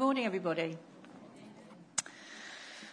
morning, 0.00 0.24
everybody. 0.24 0.78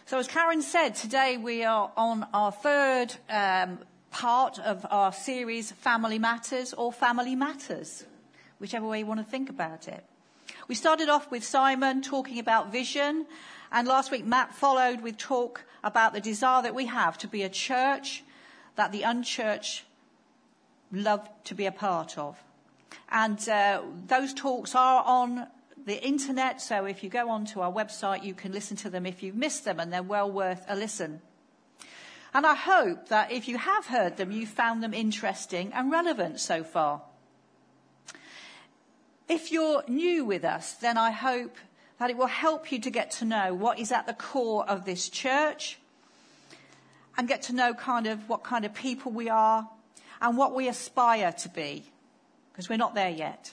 So, 0.04 0.18
as 0.18 0.28
Karen 0.28 0.60
said, 0.60 0.94
today 0.94 1.38
we 1.38 1.64
are 1.64 1.90
on 1.96 2.26
our 2.34 2.52
third 2.52 3.14
um, 3.30 3.78
part 4.10 4.58
of 4.58 4.84
our 4.90 5.10
series, 5.10 5.72
Family 5.72 6.18
Matters 6.18 6.74
or 6.74 6.92
Family 6.92 7.34
Matters, 7.34 8.04
whichever 8.58 8.86
way 8.86 8.98
you 8.98 9.06
want 9.06 9.20
to 9.20 9.24
think 9.24 9.48
about 9.48 9.88
it. 9.88 10.04
We 10.68 10.74
started 10.74 11.08
off 11.08 11.30
with 11.30 11.42
Simon 11.42 12.02
talking 12.02 12.38
about 12.38 12.70
vision, 12.70 13.24
and 13.72 13.88
last 13.88 14.10
week 14.10 14.26
Matt 14.26 14.54
followed 14.54 15.00
with 15.00 15.16
talk 15.16 15.64
about 15.82 16.12
the 16.12 16.20
desire 16.20 16.60
that 16.60 16.74
we 16.74 16.84
have 16.84 17.16
to 17.18 17.26
be 17.26 17.42
a 17.42 17.48
church 17.48 18.22
that 18.76 18.92
the 18.92 19.00
unchurched 19.00 19.84
love 20.92 21.26
to 21.44 21.54
be 21.54 21.64
a 21.64 21.72
part 21.72 22.18
of. 22.18 22.36
And 23.10 23.48
uh, 23.48 23.80
those 24.06 24.34
talks 24.34 24.74
are 24.74 25.02
on 25.06 25.46
the 25.88 26.00
internet, 26.06 26.60
so 26.60 26.84
if 26.84 27.02
you 27.02 27.10
go 27.10 27.30
onto 27.30 27.60
our 27.60 27.72
website, 27.72 28.22
you 28.22 28.34
can 28.34 28.52
listen 28.52 28.76
to 28.78 28.90
them 28.90 29.06
if 29.06 29.22
you've 29.22 29.34
missed 29.34 29.64
them, 29.64 29.80
and 29.80 29.92
they're 29.92 30.02
well 30.02 30.30
worth 30.30 30.64
a 30.68 30.76
listen. 30.76 31.20
And 32.32 32.46
I 32.46 32.54
hope 32.54 33.08
that 33.08 33.32
if 33.32 33.48
you 33.48 33.58
have 33.58 33.86
heard 33.86 34.16
them, 34.16 34.30
you 34.30 34.46
found 34.46 34.82
them 34.82 34.94
interesting 34.94 35.72
and 35.72 35.90
relevant 35.90 36.40
so 36.40 36.62
far. 36.62 37.02
If 39.28 39.50
you're 39.50 39.82
new 39.88 40.24
with 40.24 40.44
us, 40.44 40.74
then 40.74 40.96
I 40.96 41.10
hope 41.10 41.56
that 41.98 42.10
it 42.10 42.16
will 42.16 42.26
help 42.26 42.70
you 42.70 42.78
to 42.80 42.90
get 42.90 43.10
to 43.12 43.24
know 43.24 43.54
what 43.54 43.78
is 43.78 43.90
at 43.90 44.06
the 44.06 44.14
core 44.14 44.68
of 44.68 44.84
this 44.84 45.08
church 45.08 45.78
and 47.16 47.26
get 47.26 47.42
to 47.42 47.52
know 47.52 47.74
kind 47.74 48.06
of 48.06 48.28
what 48.28 48.44
kind 48.44 48.64
of 48.64 48.72
people 48.72 49.10
we 49.10 49.28
are 49.28 49.68
and 50.20 50.36
what 50.36 50.54
we 50.54 50.68
aspire 50.68 51.32
to 51.32 51.48
be, 51.48 51.84
because 52.52 52.68
we're 52.68 52.76
not 52.76 52.94
there 52.94 53.10
yet. 53.10 53.52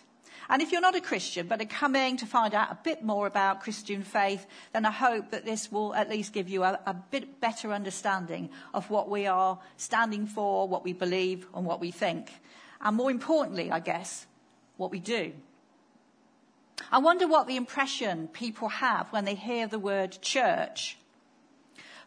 And 0.50 0.62
if 0.62 0.72
you're 0.72 0.82
not 0.82 0.96
a 0.96 1.02
Christian, 1.02 1.48
but 1.48 1.62
are 1.62 1.66
coming 1.66 2.18
to 2.18 2.26
find 2.26 2.54
out 2.54 2.72
a 2.72 2.78
bit 2.84 3.04
more 3.04 3.26
about 3.26 3.62
Christian 3.62 4.04
faith, 4.04 4.46
then 4.74 4.86
I 4.86 4.92
hope 4.92 5.32
that 5.32 5.46
this 5.46 5.72
will 5.72 5.96
at 5.96 6.10
least 6.10 6.34
give 6.34 6.50
you 6.50 6.64
a, 6.64 6.80
a, 6.86 6.94
bit 6.94 7.42
better 7.42 7.74
understanding 7.74 8.50
of 8.74 8.90
what 8.90 9.10
we 9.10 9.26
are 9.26 9.60
standing 9.78 10.28
for, 10.28 10.68
what 10.68 10.84
we 10.84 10.94
believe, 10.94 11.48
and 11.56 11.66
what 11.66 11.80
we 11.80 11.92
think. 11.92 12.32
And 12.82 12.96
more 12.96 13.10
importantly, 13.10 13.72
I 13.72 13.80
guess, 13.80 14.28
what 14.78 14.92
we 14.92 15.00
do. 15.00 15.34
I 16.92 17.00
wonder 17.00 17.28
what 17.28 17.48
the 17.48 17.56
impression 17.56 18.28
people 18.28 18.68
have 18.70 19.12
when 19.12 19.26
they 19.26 19.36
hear 19.36 19.68
the 19.68 19.80
word 19.80 20.18
church. 20.22 20.98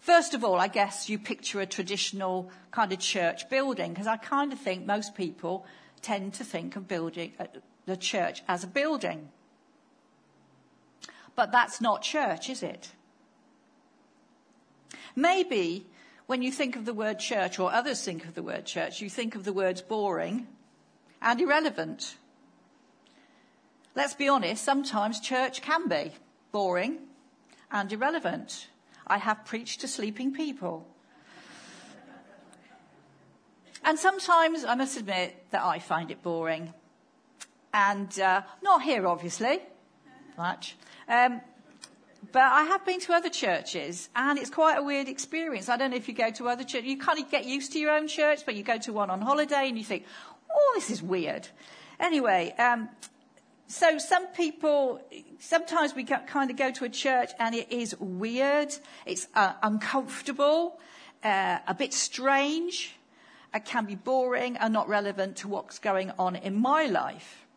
First 0.01 0.35
of 0.35 0.45
all, 0.45 0.61
I 0.61 0.69
guess 0.69 1.09
you 1.09 1.19
picture 1.19 1.61
a 1.61 1.67
traditional 1.67 2.51
kind 2.71 2.93
of 2.93 2.99
church 2.99 3.49
building, 3.51 3.93
because 3.93 4.07
I 4.07 4.17
kind 4.17 4.53
of 4.53 4.61
think 4.61 4.87
most 4.87 5.15
people 5.15 5.67
tend 6.03 6.35
to 6.35 6.45
think 6.45 6.77
of 6.77 6.87
building, 6.87 7.33
uh, 7.41 7.47
the 7.89 7.97
church 7.97 8.43
as 8.47 8.63
a 8.63 8.69
building. 8.69 9.31
But 11.35 11.51
that's 11.51 11.81
not 11.81 12.03
church, 12.03 12.51
is 12.51 12.63
it? 12.63 12.93
Maybe 15.17 15.87
when 16.27 16.43
you 16.43 16.53
think 16.53 16.77
of 16.77 16.85
the 16.85 16.93
word 16.93 17.19
church, 17.19 17.59
or 17.59 17.73
others 17.73 18.05
think 18.05 18.27
of 18.27 18.35
the 18.35 18.43
word 18.43 18.67
church, 18.67 19.01
you 19.01 19.09
think 19.09 19.35
of 19.35 19.45
the 19.45 19.53
words 19.53 19.81
boring 19.81 20.47
and 21.23 21.41
irrelevant. 21.41 22.17
Let's 23.95 24.15
be 24.15 24.29
honest, 24.29 24.63
sometimes 24.63 25.19
church 25.19 25.63
can 25.63 25.89
be 25.89 26.13
boring 26.53 26.99
and 27.73 27.91
irrelevant. 27.91 28.69
I 29.07 29.17
have 29.17 29.47
preached 29.47 29.81
to 29.81 29.89
sleeping 29.89 30.35
people. 30.35 30.87
And 33.83 33.99
sometimes 33.99 34.65
I 34.65 34.75
must 34.75 34.99
admit 34.99 35.47
that 35.51 35.63
I 35.63 35.79
find 35.79 36.11
it 36.11 36.23
boring 36.23 36.75
and 37.79 38.19
uh, 38.19 38.43
not 38.61 38.83
here, 38.83 39.07
obviously, 39.07 39.61
much. 40.37 40.77
Um, 41.09 41.41
but 42.33 42.43
I 42.43 42.65
have 42.65 42.85
been 42.85 43.01
to 43.01 43.13
other 43.13 43.29
churches, 43.31 44.09
and 44.17 44.37
it's 44.37 44.51
quite 44.51 44.79
a 44.79 44.83
weird 44.83 45.09
experience. 45.09 45.69
I 45.69 45.77
don't 45.77 45.93
know 45.93 45.97
if 45.97 46.09
you 46.09 46.15
go 46.15 46.31
to 46.33 46.49
other 46.49 46.65
churches. 46.65 46.89
You 46.89 46.99
kind 46.99 47.21
of 47.23 47.31
get 47.31 47.45
used 47.45 47.73
to 47.75 47.79
your 47.79 47.93
own 47.93 48.09
church, 48.09 48.41
but 48.45 48.57
you 48.57 48.65
go 48.65 48.79
to 48.79 48.93
one 48.93 49.11
on 49.11 49.21
holiday 49.21 49.69
and 49.69 49.79
you 49.79 49.85
think, 49.85 50.05
oh, 50.51 50.73
this 50.75 50.91
is 50.91 51.01
weird. 51.01 51.47
Anyway, 52.01 52.53
um, 52.59 52.89
so 53.69 53.99
some 53.99 54.27
people, 54.29 55.01
sometimes 55.39 55.95
we 55.95 56.03
kind 56.05 56.51
of 56.51 56.57
go 56.57 56.73
to 56.73 56.85
a 56.85 56.89
church 56.89 57.31
and 57.39 57.55
it 57.55 57.71
is 57.71 57.97
weird, 58.01 58.75
it's 59.07 59.29
uh, 59.35 59.53
uncomfortable, 59.63 60.81
uh, 61.23 61.59
a 61.67 61.75
bit 61.75 61.95
strange, 61.95 62.97
it 63.55 63.65
can 63.65 63.85
be 63.85 63.95
boring 63.95 64.57
and 64.57 64.73
not 64.73 64.89
relevant 64.89 65.37
to 65.37 65.49
what's 65.49 65.79
going 65.79 66.11
on 66.19 66.35
in 66.35 66.57
my 66.61 66.87
life. 66.87 67.48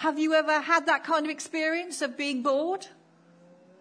Have 0.00 0.18
you 0.18 0.32
ever 0.32 0.62
had 0.62 0.86
that 0.86 1.04
kind 1.04 1.26
of 1.26 1.30
experience 1.30 2.00
of 2.00 2.16
being 2.16 2.42
bored 2.42 2.86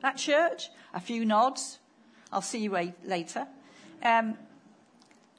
at 0.03 0.17
church? 0.17 0.69
A 0.93 0.99
few 0.99 1.23
nods. 1.23 1.79
I'll 2.29 2.41
see 2.41 2.59
you 2.59 2.93
later. 3.05 3.47
Um, 4.03 4.37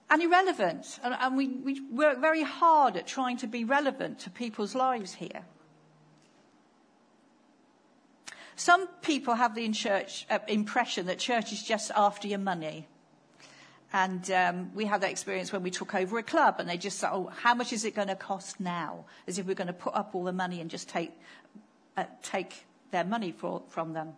and 0.08 0.22
irrelevant. 0.22 0.98
And, 1.02 1.14
and 1.20 1.36
we, 1.36 1.48
we 1.48 1.80
work 1.91 2.18
very 2.18 2.42
hard 2.42 2.96
at 2.96 3.06
trying 3.06 3.36
to 3.38 3.46
be 3.46 3.62
relevant 3.62 4.20
to 4.20 4.30
people's 4.30 4.74
lives 4.74 5.12
here. 5.12 5.42
Some 8.56 8.86
people 9.02 9.34
have 9.34 9.54
the 9.54 9.68
church, 9.72 10.26
uh, 10.30 10.38
impression 10.48 11.04
that 11.08 11.18
church 11.18 11.52
is 11.52 11.62
just 11.62 11.91
after 11.94 12.26
your 12.26 12.38
money. 12.38 12.88
And 13.92 14.30
um, 14.30 14.70
we 14.74 14.84
had 14.84 15.00
that 15.00 15.10
experience 15.10 15.52
when 15.52 15.62
we 15.62 15.70
took 15.70 15.94
over 15.94 16.18
a 16.18 16.22
club, 16.22 16.56
and 16.58 16.68
they 16.68 16.76
just 16.76 16.98
said, 16.98 17.10
"Oh, 17.12 17.30
how 17.34 17.54
much 17.54 17.72
is 17.72 17.84
it 17.84 17.94
going 17.94 18.08
to 18.08 18.14
cost 18.14 18.60
now?" 18.60 19.04
As 19.26 19.38
if 19.38 19.46
we're 19.46 19.54
going 19.54 19.66
to 19.66 19.72
put 19.72 19.94
up 19.94 20.14
all 20.14 20.22
the 20.22 20.32
money 20.32 20.60
and 20.60 20.70
just 20.70 20.88
take 20.88 21.10
uh, 21.96 22.04
take 22.22 22.66
their 22.92 23.04
money 23.04 23.32
for, 23.32 23.62
from 23.68 23.92
them. 23.92 24.12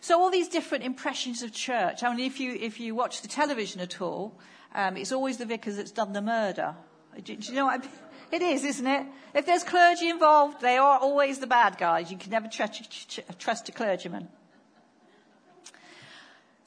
So 0.00 0.20
all 0.20 0.30
these 0.30 0.48
different 0.48 0.84
impressions 0.84 1.42
of 1.42 1.52
church. 1.52 2.02
I 2.02 2.14
mean, 2.14 2.24
if 2.24 2.40
you 2.40 2.56
if 2.58 2.80
you 2.80 2.94
watch 2.94 3.20
the 3.20 3.28
television 3.28 3.80
at 3.82 4.00
all, 4.00 4.32
um, 4.74 4.96
it's 4.96 5.12
always 5.12 5.36
the 5.36 5.46
vicar 5.46 5.72
that's 5.72 5.90
done 5.90 6.14
the 6.14 6.22
murder. 6.22 6.74
Do, 7.22 7.36
do 7.36 7.48
you 7.48 7.54
know 7.54 7.66
what? 7.66 7.80
I 7.80 7.82
mean? 7.82 7.90
It 8.32 8.42
is, 8.42 8.64
isn't 8.64 8.86
it? 8.86 9.06
If 9.34 9.44
there's 9.44 9.64
clergy 9.64 10.08
involved, 10.08 10.60
they 10.60 10.76
are 10.76 11.00
always 11.00 11.40
the 11.40 11.48
bad 11.48 11.78
guys. 11.78 12.12
You 12.12 12.16
can 12.16 12.30
never 12.30 12.46
trust 12.46 13.68
a 13.68 13.72
clergyman. 13.72 14.28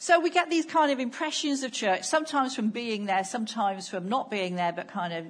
So 0.03 0.19
we 0.19 0.31
get 0.31 0.49
these 0.49 0.65
kind 0.65 0.91
of 0.91 0.99
impressions 0.99 1.63
of 1.63 1.71
church, 1.71 2.03
sometimes 2.03 2.53
from 2.53 2.71
being 2.71 3.05
there, 3.05 3.23
sometimes 3.23 3.87
from 3.87 4.09
not 4.09 4.29
being 4.29 4.57
there, 4.57 4.73
but 4.73 4.89
kind 4.89 5.13
of, 5.13 5.25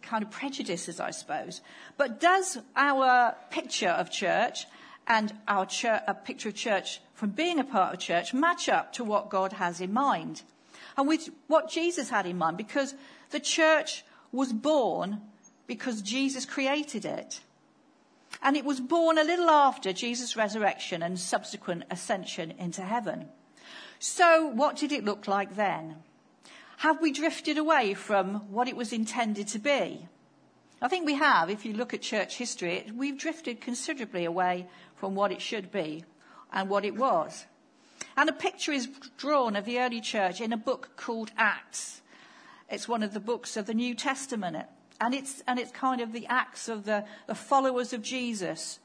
kind 0.00 0.22
of 0.22 0.30
prejudices, 0.30 1.00
I 1.00 1.10
suppose. 1.10 1.60
But 1.96 2.20
does 2.20 2.58
our 2.76 3.34
picture 3.50 3.88
of 3.88 4.08
church 4.08 4.66
and 5.08 5.32
our 5.48 5.66
church, 5.66 6.02
a 6.06 6.14
picture 6.14 6.50
of 6.50 6.54
church 6.54 7.00
from 7.14 7.30
being 7.30 7.58
a 7.58 7.64
part 7.64 7.92
of 7.92 7.98
church 7.98 8.32
match 8.32 8.68
up 8.68 8.92
to 8.92 9.02
what 9.02 9.28
God 9.28 9.54
has 9.54 9.80
in 9.80 9.92
mind? 9.92 10.42
And 10.96 11.08
with 11.08 11.28
what 11.48 11.68
Jesus 11.68 12.10
had 12.10 12.26
in 12.26 12.38
mind, 12.38 12.58
because 12.58 12.94
the 13.30 13.40
church 13.40 14.04
was 14.30 14.52
born 14.52 15.20
because 15.66 16.00
Jesus 16.00 16.46
created 16.46 17.04
it. 17.04 17.40
And 18.40 18.56
it 18.56 18.64
was 18.64 18.78
born 18.78 19.18
a 19.18 19.24
little 19.24 19.50
after 19.50 19.92
Jesus' 19.92 20.36
resurrection 20.36 21.02
and 21.02 21.18
subsequent 21.18 21.82
ascension 21.90 22.52
into 22.52 22.82
heaven. 22.82 23.30
So, 24.02 24.46
what 24.46 24.76
did 24.76 24.92
it 24.92 25.04
look 25.04 25.28
like 25.28 25.56
then? 25.56 25.96
Have 26.78 27.02
we 27.02 27.12
drifted 27.12 27.58
away 27.58 27.92
from 27.92 28.50
what 28.50 28.66
it 28.66 28.74
was 28.74 28.94
intended 28.94 29.46
to 29.48 29.58
be? 29.58 30.08
I 30.80 30.88
think 30.88 31.04
we 31.04 31.16
have. 31.16 31.50
If 31.50 31.66
you 31.66 31.74
look 31.74 31.92
at 31.92 32.00
church 32.00 32.38
history, 32.38 32.90
we've 32.96 33.18
drifted 33.18 33.60
considerably 33.60 34.24
away 34.24 34.66
from 34.96 35.14
what 35.14 35.32
it 35.32 35.42
should 35.42 35.70
be 35.70 36.02
and 36.50 36.70
what 36.70 36.86
it 36.86 36.96
was. 36.96 37.44
And 38.16 38.30
a 38.30 38.32
picture 38.32 38.72
is 38.72 38.88
drawn 39.18 39.54
of 39.54 39.66
the 39.66 39.78
early 39.78 40.00
church 40.00 40.40
in 40.40 40.54
a 40.54 40.56
book 40.56 40.96
called 40.96 41.30
Acts. 41.36 42.00
It's 42.70 42.88
one 42.88 43.02
of 43.02 43.12
the 43.12 43.20
books 43.20 43.54
of 43.58 43.66
the 43.66 43.74
New 43.74 43.94
Testament. 43.94 44.66
And 44.98 45.12
it's, 45.12 45.42
and 45.46 45.58
it's 45.58 45.72
kind 45.72 46.00
of 46.00 46.14
the 46.14 46.26
acts 46.26 46.70
of 46.70 46.86
the, 46.86 47.04
the 47.26 47.34
followers 47.34 47.92
of 47.92 48.00
Jesus 48.00 48.78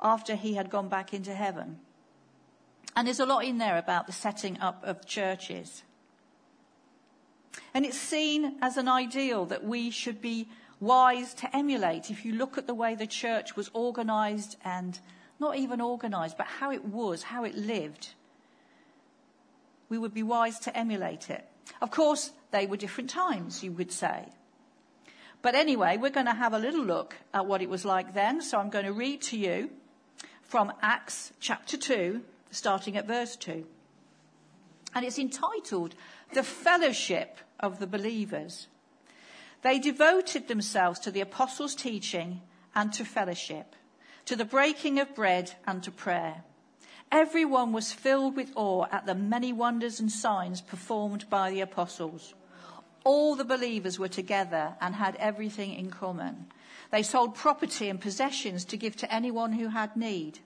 after 0.00 0.36
he 0.36 0.54
had 0.54 0.70
gone 0.70 0.88
back 0.88 1.12
into 1.12 1.34
heaven. 1.34 1.80
And 2.96 3.06
there's 3.06 3.20
a 3.20 3.26
lot 3.26 3.44
in 3.44 3.58
there 3.58 3.76
about 3.76 4.06
the 4.06 4.12
setting 4.12 4.58
up 4.58 4.82
of 4.82 5.06
churches. 5.06 5.82
And 7.74 7.84
it's 7.84 7.98
seen 7.98 8.56
as 8.62 8.78
an 8.78 8.88
ideal 8.88 9.44
that 9.46 9.62
we 9.62 9.90
should 9.90 10.22
be 10.22 10.48
wise 10.80 11.34
to 11.34 11.56
emulate. 11.56 12.10
If 12.10 12.24
you 12.24 12.32
look 12.32 12.56
at 12.56 12.66
the 12.66 12.74
way 12.74 12.94
the 12.94 13.06
church 13.06 13.54
was 13.54 13.70
organized 13.74 14.56
and 14.64 14.98
not 15.38 15.56
even 15.56 15.82
organized, 15.82 16.38
but 16.38 16.46
how 16.46 16.70
it 16.72 16.86
was, 16.86 17.22
how 17.22 17.44
it 17.44 17.54
lived, 17.54 18.14
we 19.90 19.98
would 19.98 20.14
be 20.14 20.22
wise 20.22 20.58
to 20.60 20.76
emulate 20.76 21.28
it. 21.28 21.46
Of 21.82 21.90
course, 21.90 22.32
they 22.50 22.66
were 22.66 22.78
different 22.78 23.10
times, 23.10 23.62
you 23.62 23.72
would 23.72 23.92
say. 23.92 24.24
But 25.42 25.54
anyway, 25.54 25.98
we're 25.98 26.10
going 26.10 26.26
to 26.26 26.32
have 26.32 26.54
a 26.54 26.58
little 26.58 26.82
look 26.82 27.14
at 27.34 27.46
what 27.46 27.60
it 27.60 27.68
was 27.68 27.84
like 27.84 28.14
then. 28.14 28.40
So 28.40 28.58
I'm 28.58 28.70
going 28.70 28.86
to 28.86 28.92
read 28.92 29.20
to 29.22 29.38
you 29.38 29.70
from 30.42 30.72
Acts 30.80 31.32
chapter 31.40 31.76
2, 31.76 32.22
starting 32.56 32.96
at 32.96 33.06
verse 33.06 33.36
2. 33.36 33.66
And 34.94 35.04
it's 35.04 35.18
entitled 35.18 35.94
The 36.32 36.42
Fellowship 36.42 37.38
of 37.60 37.78
the 37.78 37.86
Believers. 37.86 38.68
They 39.62 39.78
devoted 39.78 40.48
themselves 40.48 40.98
to 41.00 41.10
the 41.10 41.20
apostles' 41.20 41.74
teaching 41.74 42.40
and 42.74 42.92
to 42.94 43.04
fellowship, 43.04 43.74
to 44.26 44.36
the 44.36 44.44
breaking 44.44 44.98
of 44.98 45.14
bread 45.14 45.52
and 45.66 45.82
to 45.82 45.90
prayer. 45.90 46.44
Everyone 47.12 47.72
was 47.72 47.92
filled 47.92 48.36
with 48.36 48.52
awe 48.56 48.86
at 48.90 49.06
the 49.06 49.14
many 49.14 49.52
wonders 49.52 50.00
and 50.00 50.10
signs 50.10 50.60
performed 50.60 51.28
by 51.30 51.50
the 51.50 51.60
apostles. 51.60 52.34
All 53.04 53.36
the 53.36 53.44
believers 53.44 53.98
were 53.98 54.08
together 54.08 54.74
and 54.80 54.94
had 54.94 55.14
everything 55.16 55.74
in 55.74 55.90
common. 55.90 56.46
They 56.90 57.02
sold 57.02 57.34
property 57.34 57.88
and 57.88 58.00
possessions 58.00 58.64
to 58.66 58.76
give 58.76 58.96
to 58.96 59.12
anyone 59.12 59.52
who 59.52 59.68
had 59.68 59.96
need. 59.96 60.40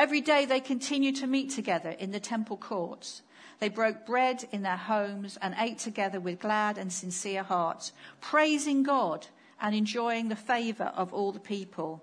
Every 0.00 0.22
day 0.22 0.46
they 0.46 0.60
continued 0.60 1.16
to 1.16 1.26
meet 1.26 1.50
together 1.50 1.90
in 1.90 2.10
the 2.10 2.20
temple 2.20 2.56
courts. 2.56 3.20
They 3.58 3.68
broke 3.68 4.06
bread 4.06 4.48
in 4.50 4.62
their 4.62 4.78
homes 4.78 5.36
and 5.42 5.54
ate 5.58 5.76
together 5.76 6.18
with 6.18 6.40
glad 6.40 6.78
and 6.78 6.90
sincere 6.90 7.42
hearts, 7.42 7.92
praising 8.18 8.82
God 8.82 9.26
and 9.60 9.74
enjoying 9.74 10.30
the 10.30 10.36
favor 10.36 10.90
of 10.96 11.12
all 11.12 11.32
the 11.32 11.38
people. 11.38 12.02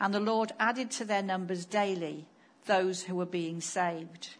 And 0.00 0.12
the 0.12 0.18
Lord 0.18 0.50
added 0.58 0.90
to 0.92 1.04
their 1.04 1.22
numbers 1.22 1.64
daily 1.64 2.26
those 2.64 3.04
who 3.04 3.14
were 3.14 3.24
being 3.24 3.60
saved. 3.60 4.30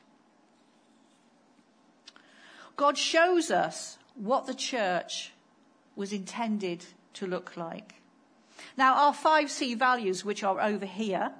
God 2.77 2.99
shows 2.99 3.53
us 3.53 3.99
what 4.17 4.49
the 4.49 4.55
church 4.55 5.31
was 5.95 6.13
intended 6.13 6.85
to 7.15 7.29
look 7.29 7.57
like. 7.57 8.03
Now, 8.77 8.95
our 8.97 9.15
five 9.15 9.49
C 9.49 9.77
values, 9.77 10.25
which 10.25 10.43
are 10.43 10.61
over 10.61 10.87
here, 10.87 11.31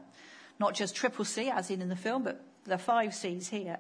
not 0.59 0.75
just 0.75 0.95
triple 0.97 1.25
C 1.25 1.51
as 1.51 1.71
in 1.71 1.83
in 1.83 1.89
the 1.89 1.97
film, 1.97 2.23
but 2.23 2.43
the 2.65 2.79
five 2.79 3.15
C's 3.15 3.49
here, 3.49 3.79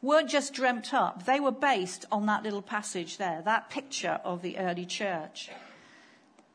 weren't 0.00 0.28
just 0.28 0.52
dreamt 0.52 0.92
up. 0.92 1.24
They 1.24 1.40
were 1.40 1.52
based 1.52 2.04
on 2.10 2.26
that 2.26 2.42
little 2.42 2.62
passage 2.62 3.18
there, 3.18 3.42
that 3.44 3.70
picture 3.70 4.20
of 4.24 4.42
the 4.42 4.58
early 4.58 4.84
church. 4.84 5.50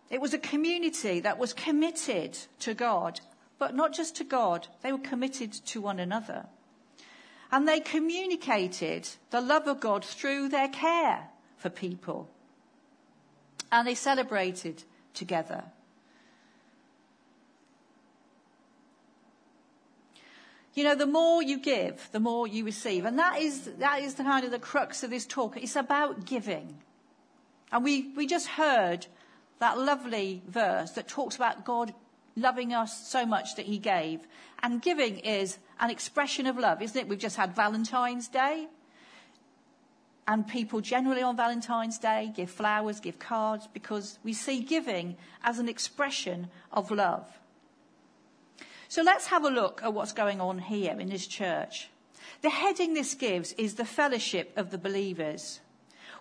It 0.09 0.21
was 0.21 0.33
a 0.33 0.38
community 0.38 1.19
that 1.21 1.38
was 1.38 1.54
committed 1.54 2.38
to 2.59 2.74
God 2.74 3.19
but 3.59 3.75
not 3.75 3.94
just 3.94 4.15
to 4.18 4.24
God, 4.24 4.68
they 4.81 4.92
were 4.92 5.00
committed 5.00 5.51
to 5.51 5.81
one 5.81 6.00
another. 6.00 6.45
And 7.51 7.68
they 7.68 7.80
communicated 7.80 9.07
the 9.30 9.42
love 9.42 9.68
of 9.68 9.80
God 9.80 10.04
through 10.04 10.50
their 10.50 10.68
care 10.68 11.30
for 11.57 11.69
people. 11.69 12.30
And 13.71 13.88
they 13.88 13.95
celebrated 13.95 14.83
together. 15.13 15.63
You 20.77 20.83
know, 20.83 20.94
the 20.94 21.07
more 21.07 21.41
you 21.41 21.57
give, 21.57 22.07
the 22.12 22.19
more 22.19 22.45
you 22.45 22.63
receive. 22.63 23.06
And 23.06 23.18
that 23.18 23.41
is, 23.41 23.63
that 23.79 24.03
is 24.03 24.13
the 24.13 24.24
kind 24.24 24.45
of 24.45 24.51
the 24.51 24.59
crux 24.59 25.01
of 25.01 25.09
this 25.09 25.25
talk. 25.25 25.57
It's 25.57 25.75
about 25.75 26.24
giving. 26.25 26.77
And 27.71 27.83
we, 27.83 28.12
we 28.15 28.27
just 28.27 28.45
heard 28.45 29.07
that 29.57 29.79
lovely 29.79 30.44
verse 30.47 30.91
that 30.91 31.07
talks 31.07 31.35
about 31.35 31.65
God 31.65 31.95
loving 32.35 32.75
us 32.75 33.07
so 33.07 33.25
much 33.25 33.56
that 33.56 33.65
he 33.65 33.79
gave. 33.79 34.19
And 34.62 34.79
giving 34.79 35.18
is 35.18 35.57
an 35.79 35.89
expression 35.89 36.45
of 36.45 36.59
love, 36.59 36.80
isn't 36.83 36.95
it? 36.95 37.07
We've 37.07 37.18
just 37.18 37.38
had 37.38 37.56
Valentine's 37.56 38.27
Day. 38.27 38.68
And 40.27 40.47
people 40.47 40.81
generally 40.81 41.23
on 41.23 41.35
Valentine's 41.35 41.97
Day 41.97 42.31
give 42.35 42.51
flowers, 42.51 43.00
give 43.00 43.18
cards, 43.18 43.68
because 43.73 44.19
we 44.23 44.31
see 44.31 44.62
giving 44.62 45.18
as 45.44 45.57
an 45.57 45.69
expression 45.69 46.50
of 46.71 46.91
love. 46.91 47.25
So 48.89 49.01
let's 49.01 49.28
have 49.28 49.44
a 49.44 49.50
look 49.50 49.81
at 49.84 49.94
what's 49.94 50.13
going 50.13 50.39
on 50.39 50.60
here 50.60 51.00
in 51.00 51.10
this 51.10 51.28
church. 51.28 51.89
The 52.42 52.50
heading 52.50 52.94
this 52.94 53.16
gives 53.16 53.54
is 53.54 53.75
the 53.75 53.86
fellowship 53.86 54.54
of 54.56 54.72
the 54.72 54.78
believers. 54.78 55.60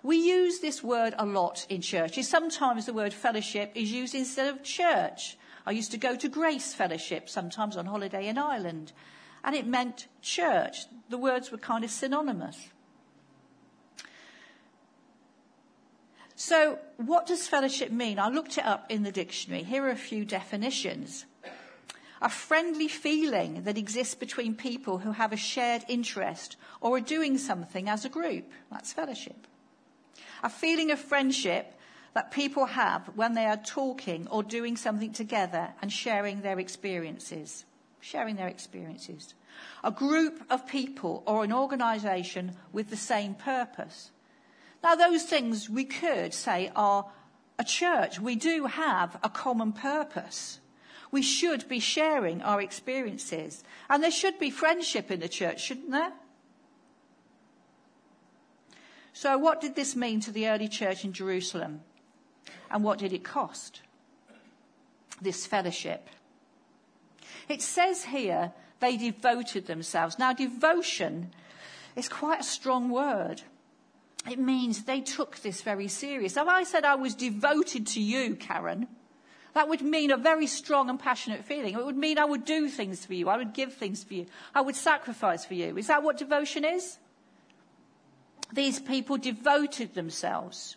We 0.03 0.17
use 0.17 0.61
this 0.61 0.83
word 0.83 1.15
a 1.19 1.27
lot 1.27 1.67
in 1.69 1.81
churches. 1.81 2.29
Sometimes 2.29 2.87
the 2.87 2.93
word 2.93 3.13
fellowship 3.13 3.73
is 3.75 3.93
used 3.93 4.15
instead 4.15 4.49
of 4.49 4.63
church. 4.63 5.37
I 5.67 5.73
used 5.73 5.91
to 5.93 5.99
go 5.99 6.15
to 6.17 6.29
Grace 6.29 6.75
Fellowship 6.75 7.29
sometimes 7.29 7.77
on 7.77 7.87
holiday 7.87 8.29
in 8.29 8.39
Ireland, 8.39 8.93
and 9.43 9.55
it 9.55 9.67
meant 9.67 10.07
church. 10.23 10.87
The 11.09 11.19
words 11.19 11.51
were 11.51 11.59
kind 11.59 11.83
of 11.85 11.91
synonymous. 11.91 12.69
So, 16.37 16.79
what 16.99 17.27
does 17.27 17.49
fellowship 17.49 17.91
mean? 17.91 18.19
I 18.19 18.29
looked 18.29 18.59
it 18.59 18.65
up 18.65 18.87
in 18.91 19.03
the 19.03 19.11
dictionary. 19.11 19.62
Here 19.65 19.85
are 19.85 19.91
a 19.91 19.97
few 19.97 20.25
definitions. 20.25 21.25
A 22.23 22.29
friendly 22.29 22.89
feeling 22.89 23.65
that 23.65 23.77
exists 23.77 24.15
between 24.15 24.55
people 24.55 24.99
who 24.99 25.13
have 25.13 25.33
a 25.33 25.37
shared 25.37 25.85
interest 25.89 26.57
or 26.81 26.97
are 26.97 27.01
doing 27.01 27.37
something 27.37 27.89
as 27.89 28.05
a 28.05 28.09
group. 28.09 28.51
That's 28.71 28.93
fellowship. 28.93 29.47
A 30.43 30.49
feeling 30.49 30.91
of 30.91 30.99
friendship 30.99 31.75
that 32.15 32.31
people 32.31 32.65
have 32.65 33.11
when 33.15 33.35
they 33.35 33.45
are 33.45 33.59
talking 33.59 34.27
or 34.31 34.43
doing 34.43 34.77
something 34.77 35.13
together 35.13 35.75
and 35.83 35.93
sharing 35.93 36.41
their 36.41 36.59
experiences. 36.59 37.67
Sharing 38.01 38.37
their 38.37 38.49
experiences. 38.49 39.35
A 39.85 39.91
group 39.91 40.43
of 40.49 40.67
people 40.67 41.23
or 41.27 41.45
an 41.45 41.53
organisation 41.53 42.57
with 42.73 42.89
the 42.89 42.97
same 42.97 43.35
purpose. 43.35 44.11
Now, 44.83 44.95
those 44.95 45.25
things 45.25 45.69
we 45.69 45.85
could 45.85 46.33
say 46.33 46.71
are 46.75 47.07
a 47.59 47.65
church. 47.65 48.21
We 48.21 48.37
do 48.37 48.67
have 48.67 49.19
a 49.23 49.29
common 49.29 49.73
purpose. 49.73 50.61
We 51.17 51.23
should 51.23 51.67
be 51.67 51.81
sharing 51.81 52.43
our 52.43 52.61
experiences. 52.61 53.65
And 53.89 54.03
there 54.03 54.11
should 54.11 54.39
be 54.39 54.51
friendship 54.51 55.11
in 55.11 55.21
the 55.21 55.31
church, 55.31 55.63
shouldn't 55.63 55.91
there? 55.91 56.13
So, 59.15 59.39
what 59.39 59.63
did 59.63 59.77
this 59.77 59.97
mean 59.97 60.21
to 60.21 60.31
the 60.31 60.47
early 60.47 60.69
church 60.69 61.07
in 61.07 61.15
Jerusalem? 61.15 61.81
And 62.71 62.85
what 62.85 62.99
did 62.99 63.15
it 63.15 63.25
cost? 63.25 63.81
This 65.19 65.47
fellowship. 65.47 66.11
It 67.49 67.62
says 67.62 68.05
here 68.05 68.53
they 68.81 68.99
devoted 68.99 69.69
themselves. 69.69 70.19
Now, 70.19 70.35
devotion 70.35 71.33
is 71.97 72.11
quite 72.11 72.41
a 72.41 72.45
strong 72.45 72.91
word. 72.91 73.41
It 74.31 74.39
means 74.39 74.85
they 74.85 75.01
took 75.01 75.39
this 75.39 75.62
very 75.62 75.89
serious. 75.89 76.37
If 76.37 76.47
I 76.47 76.65
said 76.65 76.85
I 76.85 76.97
was 76.97 77.15
devoted 77.15 77.87
to 77.87 78.03
you, 78.03 78.37
Karen, 78.37 78.87
that 79.56 79.69
would 79.69 79.81
mean 79.81 80.11
a 80.11 80.19
very 80.19 80.47
strong 80.47 80.91
and 80.91 81.00
passionate 81.00 81.43
feeling. 81.43 81.73
It 81.73 81.82
would 81.82 81.97
mean 81.97 82.19
I 82.19 82.26
would 82.26 82.44
do 82.44 82.69
things 82.69 83.06
for 83.06 83.14
you. 83.14 83.31
I 83.31 83.38
would 83.38 83.55
give 83.55 83.73
things 83.73 84.05
for 84.05 84.12
you. 84.12 84.26
I 84.55 84.61
would 84.61 84.76
sacrifice 84.76 85.47
for 85.47 85.55
you. 85.55 85.79
Is 85.79 85.87
that 85.87 86.03
what 86.03 86.19
devotion 86.19 86.62
is? 86.62 86.99
These 88.53 88.81
people 88.81 89.17
devoted 89.17 89.94
themselves 89.94 90.76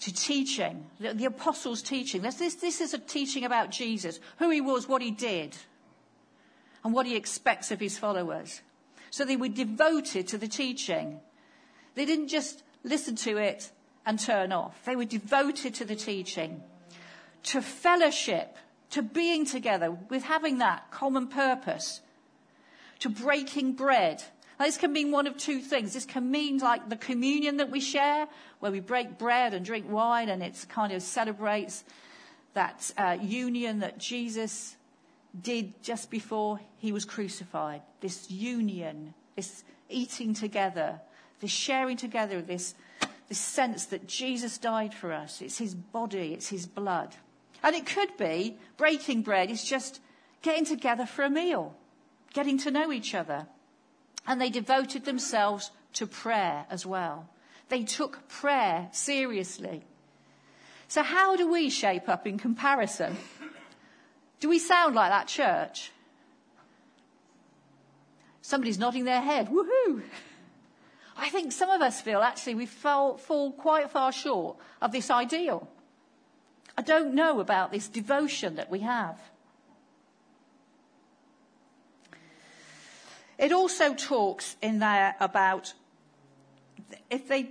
to 0.00 0.12
teaching, 0.12 0.86
the, 0.98 1.14
the 1.14 1.26
apostles' 1.26 1.82
teaching. 1.82 2.20
This, 2.20 2.34
this, 2.34 2.56
this 2.56 2.80
is 2.80 2.92
a 2.92 2.98
teaching 2.98 3.44
about 3.44 3.70
Jesus, 3.70 4.18
who 4.38 4.50
he 4.50 4.60
was, 4.60 4.88
what 4.88 5.02
he 5.02 5.12
did, 5.12 5.56
and 6.82 6.92
what 6.92 7.06
he 7.06 7.14
expects 7.14 7.70
of 7.70 7.78
his 7.78 7.96
followers. 7.96 8.60
So 9.10 9.24
they 9.24 9.36
were 9.36 9.46
devoted 9.46 10.26
to 10.28 10.36
the 10.36 10.48
teaching. 10.48 11.20
They 11.94 12.04
didn't 12.04 12.26
just 12.26 12.64
listen 12.82 13.14
to 13.14 13.36
it 13.36 13.70
and 14.06 14.18
turn 14.18 14.52
off. 14.52 14.84
They 14.84 14.96
were 14.96 15.04
devoted 15.04 15.74
to 15.74 15.84
the 15.84 15.96
teaching, 15.96 16.62
to 17.44 17.60
fellowship, 17.60 18.56
to 18.90 19.02
being 19.02 19.44
together, 19.44 19.90
with 19.90 20.22
having 20.22 20.58
that 20.58 20.90
common 20.90 21.26
purpose, 21.26 22.00
to 23.00 23.10
breaking 23.10 23.72
bread, 23.72 24.22
now, 24.58 24.64
this 24.64 24.78
can 24.78 24.92
mean 24.92 25.10
one 25.10 25.26
of 25.26 25.36
two 25.36 25.60
things. 25.60 25.92
This 25.92 26.06
can 26.06 26.30
mean 26.30 26.58
like 26.58 26.88
the 26.88 26.96
communion 26.96 27.58
that 27.58 27.70
we 27.70 27.80
share, 27.80 28.26
where 28.60 28.72
we 28.72 28.80
break 28.80 29.18
bread 29.18 29.52
and 29.52 29.64
drink 29.64 29.90
wine, 29.90 30.30
and 30.30 30.42
it 30.42 30.64
kind 30.68 30.92
of 30.92 31.02
celebrates 31.02 31.84
that 32.54 32.90
uh, 32.96 33.18
union 33.20 33.80
that 33.80 33.98
Jesus 33.98 34.76
did 35.38 35.82
just 35.82 36.10
before 36.10 36.58
he 36.78 36.90
was 36.90 37.04
crucified. 37.04 37.82
This 38.00 38.30
union, 38.30 39.12
this 39.34 39.62
eating 39.90 40.32
together, 40.32 41.00
this 41.40 41.50
sharing 41.50 41.98
together, 41.98 42.40
this, 42.40 42.74
this 43.28 43.38
sense 43.38 43.86
that 43.86 44.06
Jesus 44.06 44.58
died 44.58 44.94
for 44.94 45.12
us. 45.12 45.42
It's 45.42 45.58
his 45.58 45.74
body, 45.74 46.32
it's 46.32 46.48
his 46.48 46.66
blood. 46.66 47.16
And 47.62 47.74
it 47.74 47.86
could 47.86 48.16
be 48.16 48.56
breaking 48.76 49.22
bread 49.22 49.50
is 49.50 49.64
just 49.64 50.00
getting 50.42 50.64
together 50.64 51.06
for 51.06 51.24
a 51.24 51.30
meal, 51.30 51.74
getting 52.32 52.58
to 52.58 52.70
know 52.70 52.92
each 52.92 53.14
other. 53.14 53.46
And 54.26 54.40
they 54.40 54.50
devoted 54.50 55.04
themselves 55.04 55.70
to 55.94 56.06
prayer 56.06 56.66
as 56.70 56.84
well. 56.86 57.28
They 57.68 57.82
took 57.82 58.28
prayer 58.28 58.88
seriously. 58.92 59.82
So, 60.88 61.02
how 61.02 61.34
do 61.36 61.50
we 61.50 61.68
shape 61.68 62.08
up 62.08 62.26
in 62.26 62.38
comparison? 62.38 63.16
Do 64.38 64.48
we 64.48 64.58
sound 64.58 64.94
like 64.94 65.10
that 65.10 65.26
church? 65.26 65.90
Somebody's 68.42 68.78
nodding 68.78 69.04
their 69.04 69.20
head. 69.20 69.48
Woohoo! 69.48 70.02
I 71.16 71.28
think 71.30 71.52
some 71.52 71.70
of 71.70 71.80
us 71.80 72.00
feel 72.00 72.20
actually 72.20 72.54
we 72.54 72.66
fall, 72.66 73.16
fall 73.16 73.52
quite 73.52 73.90
far 73.90 74.12
short 74.12 74.56
of 74.82 74.92
this 74.92 75.10
ideal. 75.10 75.68
I 76.76 76.82
don't 76.82 77.14
know 77.14 77.40
about 77.40 77.72
this 77.72 77.88
devotion 77.88 78.56
that 78.56 78.70
we 78.70 78.80
have. 78.80 79.18
It 83.38 83.52
also 83.52 83.94
talks 83.94 84.56
in 84.62 84.78
there 84.78 85.14
about 85.20 85.74
if 87.10 87.28
they 87.28 87.50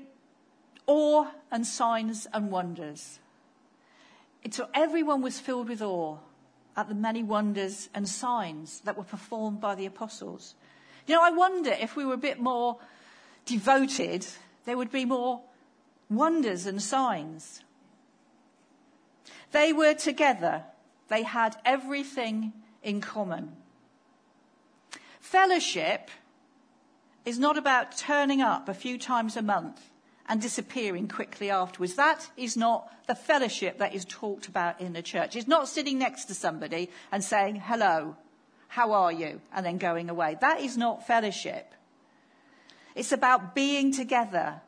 awe 0.88 1.28
and 1.52 1.66
signs 1.66 2.28
and 2.34 2.52
wonders. 2.52 3.20
Until 4.44 4.70
everyone 4.74 5.22
was 5.22 5.40
filled 5.40 5.70
with 5.70 5.82
awe 5.82 6.18
at 6.78 6.88
the 6.88 6.96
many 6.96 7.24
wonders 7.24 7.90
and 7.94 8.08
signs 8.08 8.82
that 8.82 8.98
were 8.98 9.04
performed 9.04 9.62
by 9.62 9.76
the 9.76 9.86
apostles. 9.86 10.56
You 11.08 11.16
know, 11.16 11.24
I 11.24 11.32
wonder 11.32 11.72
if 11.72 11.96
we 11.96 12.06
were 12.06 12.14
a 12.14 12.18
bit 12.18 12.40
more 12.40 12.78
devoted, 13.46 14.26
there 14.66 14.78
would 14.78 14.92
be 14.92 15.06
more 15.06 15.42
wonders 16.10 16.66
and 16.66 16.82
signs. 16.82 17.64
They 19.52 19.72
were 19.72 19.94
together. 19.94 20.64
They 21.08 21.24
had 21.24 21.56
everything 21.64 22.54
in 22.84 23.02
common. 23.02 23.56
Fellowship 25.20 26.10
is 27.26 27.40
not 27.40 27.58
about 27.58 27.98
turning 27.98 28.42
up 28.42 28.70
a 28.70 28.74
few 28.74 28.98
times 28.98 29.36
a 29.36 29.42
month 29.42 29.82
and 30.28 30.42
disappearing 30.42 31.08
quickly 31.08 31.50
afterwards. 31.50 31.96
That 31.96 32.30
is 32.38 32.58
not 32.58 32.92
the 33.08 33.16
fellowship 33.16 33.78
that 33.80 33.94
is 33.94 34.06
talked 34.06 34.48
about 34.48 34.82
in 34.82 34.94
the 34.94 35.02
church. 35.02 35.36
It's 35.36 35.48
not 35.48 35.68
sitting 35.68 36.00
next 36.00 36.26
to 36.26 36.36
somebody 36.36 36.90
and 37.12 37.24
saying, 37.24 37.56
hello, 37.58 38.16
how 38.68 38.94
are 38.94 39.12
you? 39.12 39.42
And 39.54 39.66
then 39.66 39.78
going 39.78 40.10
away. 40.10 40.38
That 40.42 40.62
is 40.62 40.78
not 40.78 41.06
fellowship. 41.06 41.74
It's 42.96 43.12
about 43.12 43.54
being 43.54 43.92
together, 43.92 44.62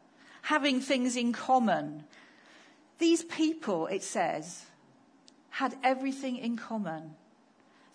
having 0.44 0.82
things 0.82 1.16
in 1.16 1.32
common. 1.32 2.04
These 3.00 3.24
people, 3.24 3.88
it 3.88 4.04
says, 4.04 4.66
had 5.50 5.76
everything 5.84 6.38
in 6.38 6.58
common. 6.58 7.16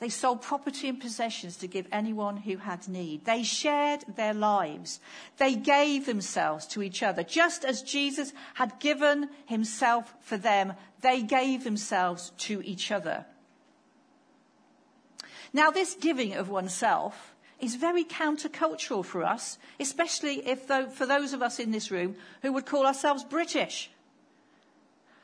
They 0.01 0.09
sold 0.09 0.43
property 0.43 0.89
and 0.89 0.99
possessions 1.01 1.57
to 1.59 1.69
give 1.69 1.87
anyone 1.93 2.39
who 2.39 2.57
had 2.57 2.89
need. 2.89 3.25
They 3.25 3.45
shared 3.45 4.05
their 4.17 4.35
lives. 4.35 4.99
They 5.37 5.55
gave 5.55 6.07
themselves 6.07 6.67
to 6.69 6.83
each 6.83 7.05
other. 7.05 7.23
Just 7.23 7.65
as 7.65 7.83
Jesus 7.83 8.33
had 8.55 8.81
given 8.81 9.29
himself 9.47 10.13
for 10.21 10.37
them, 10.37 10.73
they 11.03 11.23
gave 11.23 11.63
themselves 11.63 12.33
to 12.39 12.61
each 12.65 12.91
other. 12.91 13.27
Now, 15.53 15.71
this 15.71 15.95
giving 15.95 16.33
of 16.35 16.49
oneself 16.49 17.37
is 17.63 17.77
very 17.77 18.05
countercultural 18.05 19.05
for 19.05 19.23
us, 19.25 19.57
especially 19.79 20.47
if, 20.47 20.63
for 20.65 21.07
those 21.07 21.33
of 21.33 21.43
us 21.43 21.61
in 21.61 21.71
this 21.71 21.93
room 21.93 22.17
who 22.43 22.53
would 22.53 22.67
call 22.67 22.85
ourselves 22.85 23.23
British. 23.23 23.89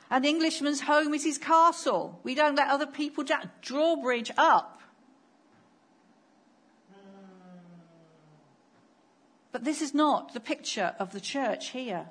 An 0.08 0.24
Englishman's 0.24 0.82
home 0.82 1.12
is 1.12 1.24
his 1.24 1.36
castle. 1.36 2.20
We 2.22 2.36
don't 2.36 2.54
let 2.54 2.68
other 2.68 2.86
people 2.86 3.24
down. 3.24 3.50
Drawbridge 3.60 4.30
up. 4.38 4.80
But 9.50 9.64
this 9.64 9.82
is 9.82 9.92
not 9.92 10.32
the 10.32 10.40
picture 10.40 10.94
of 10.98 11.12
the 11.12 11.20
church 11.20 11.70
here. 11.70 12.06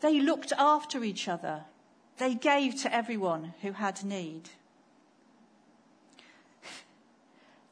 They 0.00 0.20
looked 0.20 0.52
after 0.58 1.04
each 1.04 1.28
other. 1.28 1.64
They 2.18 2.34
gave 2.34 2.82
to 2.82 2.94
everyone 2.94 3.54
who 3.62 3.72
had 3.72 4.04
need. 4.04 4.50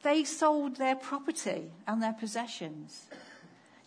They 0.05 0.23
sold 0.23 0.75
their 0.75 0.95
property 0.95 1.71
and 1.87 2.01
their 2.01 2.13
possessions. 2.13 3.07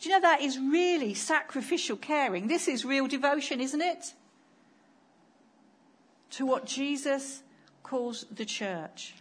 Do 0.00 0.08
you 0.08 0.16
know 0.16 0.20
that 0.22 0.40
is 0.40 0.58
really 0.58 1.14
sacrificial 1.14 1.96
caring? 1.96 2.48
This 2.48 2.66
is 2.66 2.84
real 2.84 3.06
devotion, 3.06 3.60
isn't 3.60 3.80
it? 3.80 4.14
To 6.30 6.44
what 6.44 6.66
Jesus 6.66 7.44
calls 7.84 8.26
the 8.32 8.44
church. 8.44 9.14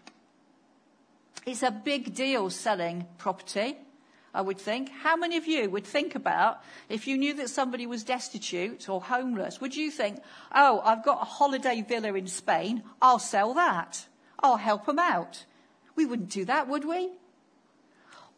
It's 1.46 1.62
a 1.62 1.70
big 1.70 2.16
deal 2.16 2.50
selling 2.50 3.06
property, 3.20 3.78
I 4.34 4.42
would 4.42 4.58
think. 4.58 4.90
How 4.90 5.16
many 5.16 5.38
of 5.38 5.46
you 5.46 5.70
would 5.70 5.86
think 5.86 6.16
about 6.16 6.64
if 6.90 7.06
you 7.06 7.16
knew 7.16 7.36
that 7.36 7.52
somebody 7.52 7.86
was 7.86 8.04
destitute 8.04 8.90
or 8.90 9.02
homeless? 9.02 9.62
Would 9.62 9.76
you 9.76 9.92
think, 9.92 10.24
oh, 10.52 10.82
I've 10.84 11.06
got 11.06 11.22
a 11.22 11.26
holiday 11.26 11.86
villa 11.88 12.16
in 12.16 12.26
Spain, 12.26 12.82
I'll 13.04 13.20
sell 13.20 13.54
that. 13.54 14.08
I'll 14.40 14.58
help 14.58 14.88
them 14.88 14.98
out. 14.98 15.46
We 15.98 16.06
wouldn't 16.06 16.30
do 16.30 16.46
that, 16.46 16.70
would 16.70 16.86
we? 16.86 17.10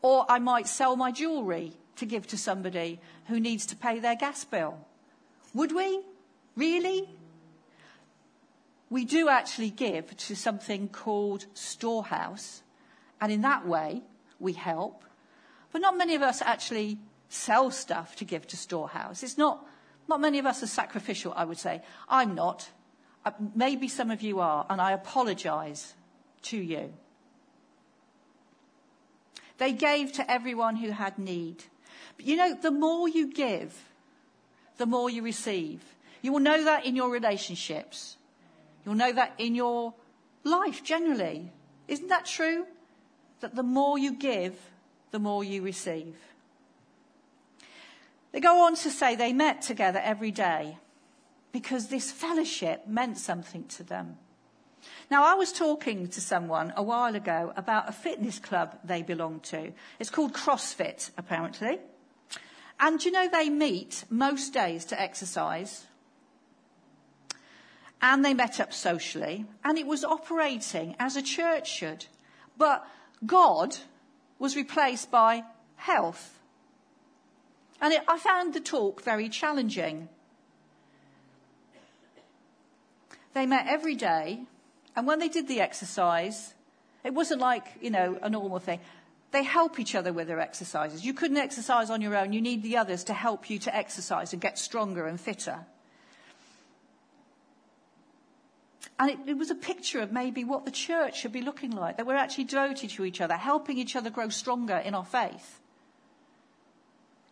Or 0.02 0.26
I 0.28 0.40
might 0.40 0.68
sell 0.68 0.96
my 0.96 1.12
jewellery 1.12 1.74
to 1.98 2.06
give 2.06 2.26
to 2.28 2.38
somebody 2.38 3.00
who 3.28 3.40
needs 3.40 3.68
to 3.68 3.76
pay 3.76 4.00
their 4.00 4.16
gas 4.16 4.46
bill. 4.46 4.80
Would 5.54 5.76
we? 5.76 6.02
Really? 6.56 7.10
We 8.90 9.06
do 9.06 9.30
actually 9.30 9.70
give 9.70 10.16
to 10.18 10.36
something 10.36 10.88
called 10.88 11.46
Storehouse, 11.54 12.64
and 13.22 13.32
in 13.32 13.42
that 13.42 13.68
way 13.68 14.04
we 14.40 14.54
help. 14.54 15.04
But 15.72 15.82
not 15.82 15.98
many 15.98 16.16
of 16.16 16.22
us 16.22 16.42
actually 16.42 16.98
sell 17.28 17.70
stuff 17.70 18.16
to 18.16 18.26
give 18.26 18.48
to 18.48 18.58
Storehouse. 18.58 19.22
It's 19.22 19.38
not, 19.38 19.66
not 20.08 20.22
many 20.22 20.40
of 20.40 20.46
us 20.46 20.64
are 20.64 20.68
sacrificial, 20.68 21.34
I 21.36 21.44
would 21.46 21.60
say. 21.60 21.82
I'm 22.08 22.34
not. 22.34 22.70
Uh, 23.26 23.32
maybe 23.54 23.90
some 23.90 24.10
of 24.10 24.22
you 24.22 24.40
are, 24.40 24.66
and 24.70 24.80
I 24.80 24.94
apologize 24.94 25.94
to 26.44 26.58
you. 26.58 26.94
They 29.60 29.74
gave 29.74 30.14
to 30.14 30.32
everyone 30.32 30.78
who 30.78 30.92
had 30.92 31.20
need. 31.20 31.64
But 32.18 32.26
you 32.26 32.36
know, 32.36 32.56
the 32.56 32.72
more 32.72 33.08
you 33.08 33.32
give, 33.32 33.78
the 34.78 34.86
more 34.86 35.10
you 35.10 35.22
receive. 35.22 35.82
You 36.22 36.32
will 36.34 36.40
know 36.40 36.64
that 36.64 36.86
in 36.86 36.96
your 36.96 37.12
relationships. 37.12 38.18
You'll 38.86 38.96
know 38.96 39.12
that 39.12 39.34
in 39.38 39.56
your 39.56 39.94
life 40.44 40.84
generally. 40.84 41.52
Isn't 41.88 42.08
that 42.08 42.26
true? 42.26 42.66
That 43.42 43.56
the 43.56 43.64
more 43.64 43.98
you 43.98 44.14
give, 44.14 44.56
the 45.12 45.20
more 45.20 45.44
you 45.44 45.62
receive. 45.62 46.16
They 48.32 48.40
go 48.40 48.66
on 48.66 48.76
to 48.76 48.90
say 48.90 49.16
they 49.16 49.34
met 49.34 49.62
together 49.62 50.00
every 50.04 50.32
day 50.32 50.78
because 51.52 51.88
this 51.88 52.12
fellowship 52.12 52.88
meant 52.88 53.18
something 53.18 53.66
to 53.66 53.84
them. 53.84 54.18
Now, 55.10 55.24
I 55.24 55.34
was 55.36 55.52
talking 55.52 56.08
to 56.10 56.22
someone 56.22 56.74
a 56.76 56.84
while 56.84 57.16
ago 57.16 57.54
about 57.56 57.90
a 57.90 57.94
fitness 57.94 58.40
club 58.40 58.78
they 58.84 59.02
belong 59.02 59.40
to. 59.52 59.74
It's 60.00 60.10
called 60.10 60.34
CrossFit, 60.34 61.12
apparently. 61.18 61.80
And 62.80 63.04
you 63.04 63.12
know, 63.12 63.28
they 63.28 63.50
meet 63.50 64.06
most 64.10 64.54
days 64.54 64.86
to 64.86 65.02
exercise. 65.02 65.86
And 68.02 68.24
they 68.24 68.34
met 68.34 68.60
up 68.60 68.72
socially. 68.72 69.46
And 69.64 69.78
it 69.78 69.88
was 69.88 70.06
operating 70.06 70.96
as 71.00 71.16
a 71.16 71.22
church 71.22 71.70
should. 71.70 72.06
But 72.58 72.86
God 73.26 73.76
was 74.38 74.56
replaced 74.56 75.12
by 75.12 75.44
health. 75.76 76.40
And 77.82 77.94
it, 77.94 78.02
I 78.08 78.18
found 78.18 78.54
the 78.54 78.60
talk 78.60 79.02
very 79.04 79.28
challenging. 79.30 80.08
They 83.34 83.46
met 83.46 83.68
every 83.68 83.96
day. 83.96 84.42
And 84.96 85.08
when 85.08 85.20
they 85.20 85.30
did 85.30 85.48
the 85.48 85.62
exercise, 85.62 86.54
it 87.04 87.14
wasn't 87.14 87.42
like, 87.42 87.66
you 87.82 87.90
know, 87.90 88.18
a 88.22 88.30
normal 88.30 88.60
thing 88.60 88.80
they 89.32 89.44
help 89.44 89.80
each 89.80 89.96
other 89.96 90.12
with 90.12 90.28
their 90.28 90.40
exercises. 90.40 91.06
You 91.06 91.14
couldn't 91.14 91.38
exercise 91.38 91.90
on 91.90 92.02
your 92.02 92.16
own. 92.16 92.34
You 92.34 92.42
need 92.42 92.64
the 92.64 92.78
others 92.78 93.04
to 93.06 93.14
help 93.14 93.50
you 93.50 93.60
to 93.60 93.76
exercise 93.76 94.34
and 94.34 94.42
get 94.42 94.58
stronger 94.58 95.06
and 95.06 95.20
fitter. 95.20 95.60
And 99.00 99.12
it, 99.12 99.20
it, 99.28 99.38
was 99.38 99.50
a 99.50 99.56
picture 99.56 100.02
of 100.02 100.12
maybe 100.12 100.44
what 100.44 100.66
the 100.66 100.72
church 100.72 101.20
should 101.20 101.32
be 101.32 101.42
looking 101.42 101.72
like, 101.72 101.98
that 101.98 102.06
we're 102.06 102.16
actually 102.16 102.46
devoted 102.46 102.90
to 102.90 103.06
each 103.06 103.22
other, 103.22 103.36
helping 103.36 103.78
each 103.78 103.96
other 103.96 104.10
grow 104.10 104.30
stronger 104.30 104.76
in 104.76 104.94
our 104.94 105.06
faith, 105.06 105.60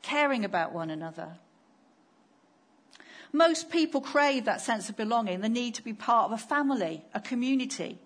caring 0.01 0.45
about 0.45 0.71
one 0.71 0.89
another. 0.89 1.37
Most 3.33 3.69
people 3.69 4.01
crave 4.01 4.45
that 4.45 4.61
sense 4.61 4.89
of 4.89 4.95
belonging, 4.95 5.41
the 5.41 5.49
need 5.49 5.75
to 5.75 5.83
be 5.83 5.93
part 5.93 6.31
of 6.31 6.31
a 6.31 6.41
family, 6.41 7.03
a 7.13 7.19
community. 7.19 7.99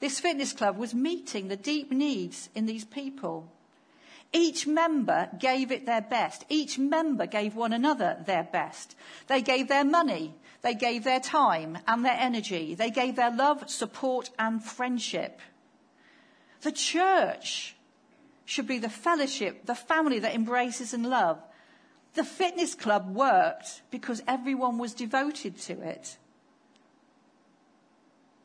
This 0.00 0.18
fitness 0.18 0.52
club 0.52 0.76
was 0.76 0.94
meeting 0.94 1.48
the 1.48 1.56
deep 1.56 1.92
needs 1.92 2.50
in 2.54 2.66
these 2.66 2.84
people. 2.84 3.48
Each 4.32 4.66
member 4.66 5.28
gave 5.38 5.70
it 5.70 5.86
their 5.86 6.00
best. 6.00 6.44
Each 6.48 6.78
member 6.78 7.26
gave 7.26 7.54
one 7.54 7.72
another 7.72 8.16
their 8.26 8.44
best. 8.44 8.96
They 9.26 9.42
gave 9.42 9.68
their 9.68 9.84
money. 9.84 10.34
They 10.62 10.74
gave 10.74 11.04
their 11.04 11.20
time 11.20 11.78
and 11.86 12.04
their 12.04 12.16
energy. 12.18 12.74
They 12.74 12.90
gave 12.90 13.14
their 13.16 13.30
love, 13.30 13.68
support, 13.68 14.30
and 14.38 14.64
friendship. 14.64 15.40
The 16.62 16.72
church 16.72 17.76
should 18.44 18.66
be 18.66 18.78
the 18.78 18.88
fellowship, 18.88 19.66
the 19.66 19.74
family 19.74 20.18
that 20.20 20.34
embraces 20.34 20.94
and 20.94 21.08
love. 21.08 21.42
The 22.14 22.24
fitness 22.24 22.74
club 22.74 23.14
worked 23.14 23.82
because 23.90 24.22
everyone 24.28 24.78
was 24.78 24.92
devoted 24.92 25.58
to 25.60 25.80
it. 25.80 26.18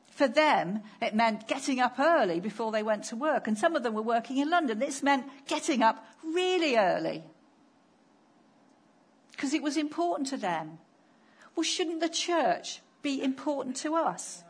For 0.10 0.28
them, 0.28 0.82
it 1.02 1.14
meant 1.14 1.48
getting 1.48 1.80
up 1.80 2.00
early 2.00 2.40
before 2.40 2.72
they 2.72 2.82
went 2.82 3.04
to 3.06 3.16
work. 3.16 3.48
And 3.48 3.58
some 3.58 3.76
of 3.76 3.84
them 3.84 3.94
were 3.94 4.02
working 4.02 4.38
in 4.38 4.50
London. 4.50 4.80
This 4.80 5.04
meant 5.04 5.26
getting 5.48 5.84
up 5.84 6.04
really 6.24 6.76
early. 6.76 7.24
Because 9.32 9.54
it 9.54 9.62
was 9.62 9.78
important 9.78 10.30
to 10.30 10.38
them. 10.38 10.80
Well, 11.56 11.64
shouldn't 11.64 12.00
the 12.00 12.10
church 12.10 12.82
be 13.04 13.22
important 13.22 13.76
to 13.78 13.96
us? 13.96 14.44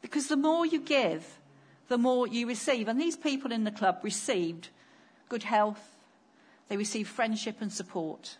Because 0.00 0.28
the 0.28 0.36
more 0.36 0.64
you 0.64 0.80
give, 0.80 1.38
the 1.88 1.98
more 1.98 2.26
you 2.26 2.46
receive. 2.46 2.88
And 2.88 2.98
these 2.98 3.16
people 3.16 3.52
in 3.52 3.64
the 3.64 3.70
club 3.70 3.98
received 4.02 4.70
good 5.28 5.42
health, 5.42 5.96
They 6.70 6.76
receive 6.76 7.08
friendship 7.08 7.56
and 7.60 7.72
support. 7.72 8.38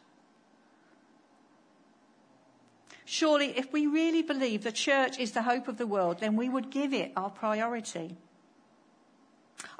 Surely, 3.04 3.58
if 3.58 3.72
we 3.72 3.88
really 3.88 4.22
believe 4.22 4.62
the 4.62 4.70
church 4.70 5.18
is 5.18 5.32
the 5.32 5.42
hope 5.42 5.66
of 5.66 5.78
the 5.78 5.86
world, 5.86 6.20
then 6.20 6.36
we 6.36 6.48
would 6.48 6.70
give 6.70 6.94
it 6.94 7.10
our 7.16 7.28
priority. 7.28 8.16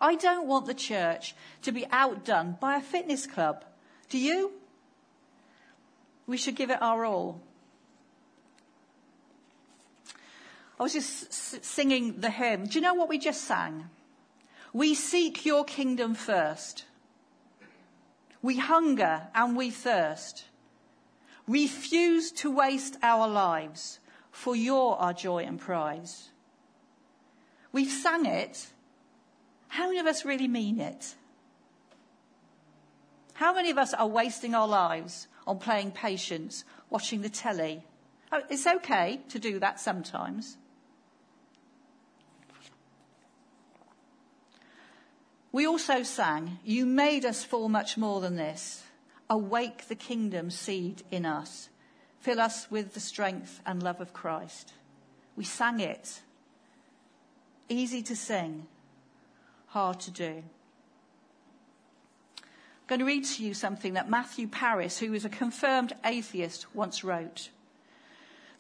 I 0.01 0.17
don't 0.17 0.49
want 0.49 0.67
the 0.67 0.75
church 0.75 1.37
to 1.63 1.71
be 1.71 1.87
outdone 1.93 2.57
by 2.61 2.75
a 2.75 2.83
fitness 2.83 3.25
club. 3.25 3.65
Do 4.09 4.19
you? 4.19 4.51
We 6.27 6.37
should 6.37 6.57
give 6.57 6.71
it 6.71 6.83
our 6.83 7.05
all. 7.05 7.41
I 10.81 10.83
was 10.83 10.95
just 10.95 11.65
singing 11.65 12.21
the 12.21 12.31
hymn. 12.31 12.67
Do 12.67 12.75
you 12.75 12.81
know 12.81 12.95
what 12.95 13.09
we 13.09 13.19
just 13.19 13.45
sang? 13.45 13.91
We 14.73 14.97
seek 14.97 15.47
your 15.47 15.65
kingdom 15.65 16.17
first. 16.17 16.87
We 18.43 18.57
hunger 18.57 19.29
and 19.35 19.57
we 19.57 19.71
thirst. 19.71 20.45
Refuse 21.47 22.33
to 22.33 22.51
waste 22.51 22.97
our 23.03 23.29
lives, 23.29 23.99
for 24.31 24.55
you're 24.55 24.95
our 24.97 25.13
joy 25.13 25.45
and 25.45 25.59
prize. 25.59 26.31
We've 27.73 27.91
sang 27.91 28.27
it. 28.27 28.69
How 29.69 29.87
many 29.87 29.99
of 29.99 30.07
us 30.07 30.25
really 30.25 30.49
mean 30.49 30.81
it? 30.81 31.15
How 33.35 33.55
many 33.55 33.71
of 33.71 33.79
us 33.79 33.95
are 33.95 34.07
wasting 34.07 34.55
our 34.55 34.69
lives 34.69 35.27
on 35.47 35.59
playing 35.59 35.93
patience, 35.93 36.65
watching 36.91 37.23
the 37.23 37.31
telly? 37.31 37.85
Oh, 38.33 38.43
it's 38.49 38.67
okay 38.67 39.21
to 39.29 39.39
do 39.39 39.59
that 39.59 39.81
sometimes. 39.81 40.57
We 45.53 45.67
also 45.67 46.03
sang, 46.03 46.59
You 46.65 46.87
made 46.87 47.25
us 47.25 47.45
for 47.45 47.69
much 47.69 47.97
more 47.97 48.21
than 48.21 48.37
this. 48.37 48.85
Awake 49.29 49.89
the 49.89 49.95
kingdom 49.95 50.51
seed 50.51 51.03
in 51.11 51.27
us. 51.27 51.69
Fill 52.21 52.41
us 52.41 52.71
with 52.71 52.95
the 52.95 53.01
strength 53.01 53.61
and 53.65 53.83
love 53.83 54.01
of 54.01 54.13
Christ. 54.13 54.73
We 55.37 55.45
sang 55.45 55.81
it. 55.81 56.21
Easy 57.69 58.03
to 58.03 58.17
sing, 58.17 58.67
hard 59.69 60.01
to 60.01 60.11
do. 60.11 60.43
I'm 62.37 62.87
going 62.89 62.99
to 62.99 63.05
read 63.05 63.25
to 63.25 63.45
you 63.45 63.55
something 63.55 63.95
that 63.95 64.11
Matthew 64.11 64.49
Parris, 64.49 64.99
who 64.99 65.15
is 65.15 65.25
a 65.25 65.29
confirmed 65.29 65.93
atheist, 66.05 66.75
once 66.75 67.05
wrote. 67.05 67.51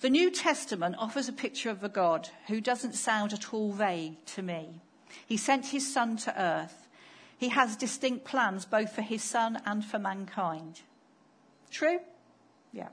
The 0.00 0.11
New 0.11 0.30
Testament 0.30 0.94
offers 0.99 1.28
a 1.28 1.32
picture 1.32 1.70
of 1.70 1.85
a 1.85 1.88
God 1.88 2.30
who 2.47 2.61
doesn't 2.61 2.94
sound 2.94 3.32
at 3.32 3.52
all 3.52 3.73
vague 3.73 4.25
to 4.26 4.42
me. 4.42 4.80
He 5.26 5.37
sent 5.37 5.67
his 5.67 5.93
son 5.93 6.17
to 6.19 6.40
earth. 6.40 6.88
He 7.37 7.49
has 7.49 7.76
distinct 7.76 8.25
plans 8.25 8.64
both 8.64 8.93
for 8.93 9.02
his 9.02 9.23
son 9.23 9.61
and 9.64 9.85
for 9.85 9.99
mankind. 9.99 10.83
True? 11.71 12.00
Yeah. 12.73 12.88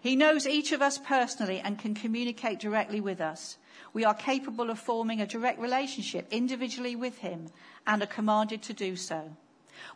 He 0.00 0.16
knows 0.16 0.46
each 0.46 0.72
of 0.72 0.82
us 0.82 0.98
personally 0.98 1.60
and 1.60 1.78
can 1.78 1.94
communicate 1.94 2.58
directly 2.58 3.00
with 3.00 3.20
us. 3.20 3.56
We 3.92 4.04
are 4.04 4.14
capable 4.14 4.70
of 4.70 4.78
forming 4.78 5.20
a 5.20 5.26
direct 5.26 5.58
relationship 5.58 6.26
individually 6.30 6.96
with 6.96 7.18
him 7.18 7.48
and 7.86 8.02
are 8.02 8.06
commanded 8.06 8.62
to 8.62 8.72
do 8.72 8.96
so. 8.96 9.36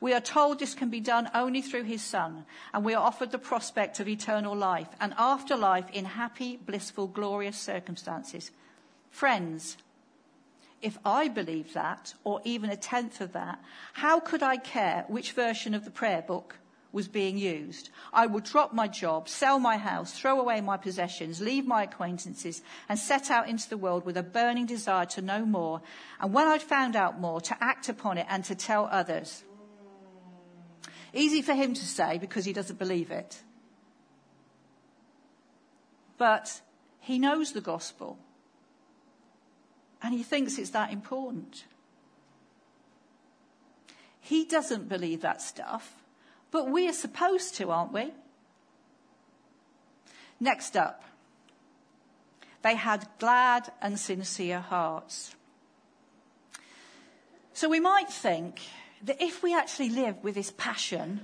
We 0.00 0.14
are 0.14 0.20
told 0.20 0.58
this 0.58 0.74
can 0.74 0.88
be 0.88 1.00
done 1.00 1.28
only 1.34 1.60
through 1.60 1.84
his 1.84 2.02
son, 2.02 2.46
and 2.72 2.84
we 2.84 2.94
are 2.94 3.04
offered 3.04 3.30
the 3.30 3.38
prospect 3.38 4.00
of 4.00 4.08
eternal 4.08 4.56
life 4.56 4.88
and 5.00 5.14
afterlife 5.18 5.90
in 5.90 6.06
happy, 6.06 6.56
blissful, 6.56 7.06
glorious 7.06 7.58
circumstances. 7.58 8.50
Friends, 9.10 9.76
if 10.84 10.98
I 11.02 11.28
believed 11.28 11.72
that, 11.72 12.12
or 12.24 12.42
even 12.44 12.68
a 12.68 12.76
tenth 12.76 13.22
of 13.22 13.32
that, 13.32 13.58
how 13.94 14.20
could 14.20 14.42
I 14.42 14.58
care 14.58 15.06
which 15.08 15.32
version 15.32 15.72
of 15.72 15.86
the 15.86 15.90
prayer 15.90 16.20
book 16.20 16.58
was 16.92 17.08
being 17.08 17.38
used? 17.38 17.88
I 18.12 18.26
would 18.26 18.44
drop 18.44 18.74
my 18.74 18.86
job, 18.86 19.26
sell 19.26 19.58
my 19.58 19.78
house, 19.78 20.12
throw 20.12 20.38
away 20.38 20.60
my 20.60 20.76
possessions, 20.76 21.40
leave 21.40 21.66
my 21.66 21.84
acquaintances, 21.84 22.62
and 22.86 22.98
set 22.98 23.30
out 23.30 23.48
into 23.48 23.68
the 23.70 23.78
world 23.78 24.04
with 24.04 24.18
a 24.18 24.22
burning 24.22 24.66
desire 24.66 25.06
to 25.06 25.22
know 25.22 25.46
more, 25.46 25.80
and 26.20 26.34
when 26.34 26.46
I'd 26.46 26.62
found 26.62 26.96
out 26.96 27.18
more, 27.18 27.40
to 27.40 27.56
act 27.64 27.88
upon 27.88 28.18
it 28.18 28.26
and 28.28 28.44
to 28.44 28.54
tell 28.54 28.86
others. 28.92 29.42
Easy 31.14 31.40
for 31.40 31.54
him 31.54 31.72
to 31.72 31.84
say 31.84 32.18
because 32.18 32.44
he 32.44 32.52
doesn't 32.52 32.78
believe 32.78 33.10
it. 33.10 33.42
But 36.18 36.60
he 37.00 37.18
knows 37.18 37.52
the 37.52 37.62
gospel. 37.62 38.18
And 40.04 40.12
he 40.12 40.22
thinks 40.22 40.58
it's 40.58 40.70
that 40.70 40.92
important. 40.92 41.64
He 44.20 44.44
doesn't 44.44 44.86
believe 44.86 45.22
that 45.22 45.40
stuff, 45.40 46.02
but 46.50 46.68
we 46.70 46.86
are 46.86 46.92
supposed 46.92 47.54
to, 47.54 47.70
aren't 47.70 47.94
we? 47.94 48.12
Next 50.38 50.76
up, 50.76 51.04
they 52.60 52.74
had 52.74 53.08
glad 53.18 53.72
and 53.80 53.98
sincere 53.98 54.60
hearts. 54.60 55.34
So 57.54 57.70
we 57.70 57.80
might 57.80 58.10
think 58.10 58.60
that 59.04 59.22
if 59.22 59.42
we 59.42 59.56
actually 59.56 59.88
live 59.88 60.22
with 60.22 60.34
this 60.34 60.52
passion, 60.58 61.22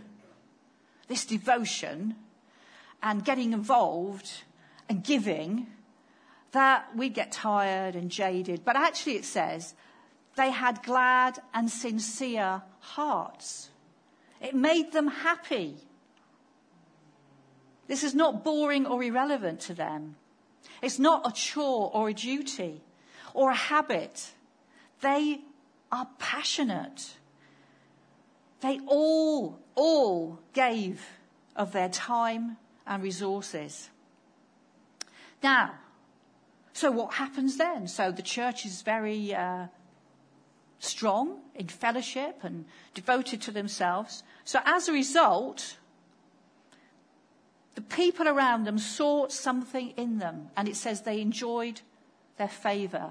this 1.07 1.27
devotion, 1.27 2.17
and 3.03 3.27
getting 3.27 3.53
involved 3.53 4.31
and 4.89 5.05
giving, 5.05 5.67
that 6.53 6.97
we 6.97 7.09
get 7.09 7.33
tired 7.33 7.95
and 7.95 8.11
jaded. 8.11 8.65
But 8.65 8.77
actually, 8.77 9.17
it 9.17 9.25
says 9.25 9.75
they 10.37 10.51
had 10.51 10.83
glad 10.83 11.39
and 11.55 11.71
sincere 11.71 12.63
hearts. 12.81 13.71
It 14.41 14.55
made 14.55 14.93
them 14.93 15.09
happy. 15.09 15.77
This 17.87 18.05
is 18.05 18.15
not 18.15 18.45
boring 18.45 18.87
or 18.87 19.03
irrelevant 19.03 19.61
to 19.61 19.75
them. 19.75 20.17
It's 20.83 20.99
not 20.99 21.27
a 21.27 21.33
chore 21.33 21.91
or 21.93 22.09
a 22.09 22.15
duty 22.15 22.81
or 23.35 23.51
a 23.51 23.55
habit. 23.55 24.33
They 25.01 25.41
are 25.93 26.09
passionate. 26.19 27.17
They 28.61 28.81
all, 28.87 29.59
all 29.75 30.39
gave 30.53 31.05
of 31.57 31.73
their 31.73 31.89
time 31.89 32.57
and 32.87 33.03
resources. 33.03 33.91
Now, 35.43 35.75
so 36.81 36.91
what 36.91 37.13
happens 37.13 37.59
then? 37.59 37.87
So 37.87 38.11
the 38.11 38.23
church 38.23 38.65
is 38.65 38.81
very 38.81 39.35
uh, 39.35 39.67
strong 40.79 41.41
in 41.55 41.69
fellowship 41.69 42.39
and 42.43 42.65
devoted 42.95 43.43
to 43.43 43.51
themselves. 43.51 44.23
So 44.45 44.61
as 44.65 44.89
a 44.89 44.93
result, 44.93 45.77
the 47.75 47.83
people 47.83 48.27
around 48.27 48.65
them 48.65 48.79
sought 48.79 49.31
something 49.31 49.91
in 49.99 50.21
them, 50.21 50.49
and 50.57 50.69
it 50.69 50.75
says 50.75 51.03
they 51.03 51.21
enjoyed 51.21 51.83
their 52.39 52.49
favour. 52.49 53.11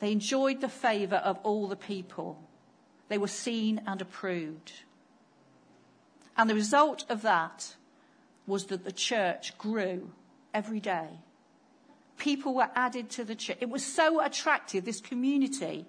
They 0.00 0.10
enjoyed 0.10 0.60
the 0.60 0.68
favour 0.68 1.16
of 1.16 1.38
all 1.44 1.68
the 1.68 1.76
people. 1.76 2.42
They 3.06 3.18
were 3.18 3.28
seen 3.28 3.82
and 3.86 4.02
approved. 4.02 4.72
And 6.36 6.50
the 6.50 6.56
result 6.56 7.04
of 7.08 7.22
that 7.22 7.76
was 8.48 8.66
that 8.66 8.82
the 8.82 8.90
church 8.90 9.56
grew 9.58 10.10
every 10.52 10.80
day 10.80 11.20
people 12.18 12.54
were 12.54 12.70
added 12.74 13.10
to 13.10 13.24
the 13.24 13.34
church. 13.34 13.58
It 13.60 13.70
was 13.70 13.84
so 13.84 14.20
attractive, 14.20 14.84
this 14.84 15.00
community 15.00 15.86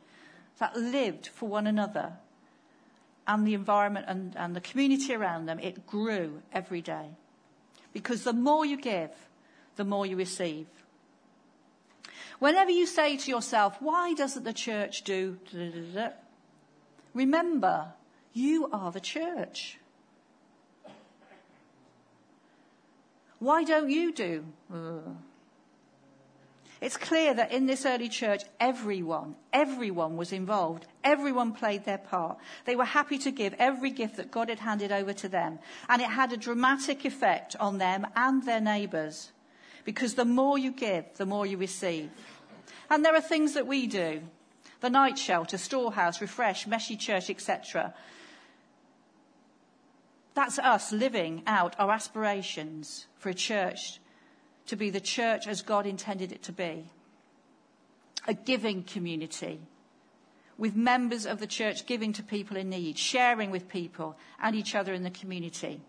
that 0.59 0.75
lived 0.75 1.27
for 1.27 1.47
one 1.47 1.67
another. 1.67 2.13
And 3.27 3.45
the 3.45 3.53
environment 3.53 4.05
and, 4.07 4.35
and 4.37 4.55
the 4.55 4.61
community 4.61 5.13
around 5.13 5.47
them, 5.47 5.59
it 5.59 5.85
grew 5.85 6.41
every 6.53 6.81
day. 6.81 7.09
Because 7.93 8.23
the 8.23 8.33
more 8.33 8.65
you 8.65 8.77
give, 8.77 9.11
the 9.75 9.83
more 9.83 10.05
you 10.05 10.15
receive. 10.15 10.67
Whenever 12.39 12.71
you 12.71 12.85
say 12.85 13.17
to 13.17 13.31
yourself, 13.31 13.77
why 13.81 14.13
doesn't 14.13 14.43
the 14.43 14.53
church 14.53 15.03
do? 15.03 15.37
Remember, 17.13 17.93
you 18.33 18.69
are 18.71 18.91
the 18.91 18.99
church. 18.99 19.79
Why 23.39 23.63
don't 23.63 23.89
you 23.89 24.13
do? 24.13 24.45
Uh, 24.73 24.99
It's 26.79 26.97
clear 26.97 27.33
that 27.33 27.51
in 27.51 27.65
this 27.65 27.85
early 27.85 28.07
church, 28.07 28.43
everyone, 28.59 29.35
everyone 29.51 30.15
was 30.15 30.31
involved. 30.31 30.85
Everyone 31.03 31.51
played 31.51 31.85
their 31.85 31.97
part. 31.97 32.37
They 32.65 32.75
were 32.75 32.85
happy 32.85 33.17
to 33.19 33.31
give 33.31 33.55
every 33.57 33.89
gift 33.89 34.17
that 34.17 34.29
God 34.29 34.49
had 34.49 34.59
handed 34.59 34.91
over 34.91 35.13
to 35.13 35.27
them. 35.27 35.57
And 35.89 36.01
it 36.01 36.09
had 36.09 36.31
a 36.33 36.37
dramatic 36.37 37.03
effect 37.03 37.55
on 37.59 37.79
them 37.79 38.05
and 38.15 38.43
their 38.43 38.61
neighbours. 38.61 39.31
Because 39.85 40.13
the 40.13 40.25
more 40.25 40.57
you 40.57 40.71
give, 40.71 41.05
the 41.15 41.25
more 41.25 41.45
you 41.45 41.57
receive. 41.57 42.11
And 42.89 43.03
there 43.03 43.15
are 43.15 43.21
things 43.21 43.53
that 43.53 43.65
we 43.65 43.87
do. 43.87 44.21
The 44.81 44.89
night 44.91 45.17
shelter, 45.17 45.57
storehouse, 45.57 46.21
refresh, 46.21 46.67
Messy 46.67 46.95
church, 46.95 47.31
etc. 47.31 47.95
That's 50.35 50.59
us 50.59 50.91
living 50.91 51.41
out 51.47 51.75
our 51.79 51.89
aspirations 51.89 53.07
for 53.17 53.29
a 53.29 53.33
church 53.33 53.99
to 54.67 54.75
be 54.75 54.89
the 54.89 54.99
church 54.99 55.47
as 55.47 55.61
God 55.61 55.85
intended 55.85 56.31
it 56.31 56.43
to 56.43 56.51
be 56.51 56.85
a 58.27 58.33
giving 58.33 58.83
community 58.83 59.59
with 60.57 60.75
members 60.75 61.25
of 61.25 61.39
the 61.39 61.47
church 61.47 61.85
giving 61.85 62.13
to 62.13 62.23
people 62.23 62.57
in 62.57 62.69
need, 62.69 62.97
sharing 62.97 63.51
with 63.51 63.69
people 63.69 64.17
and 64.41 64.55
each 64.55 64.75
other 64.75 64.93
in 64.93 65.03
the 65.03 65.09
community. 65.09 65.81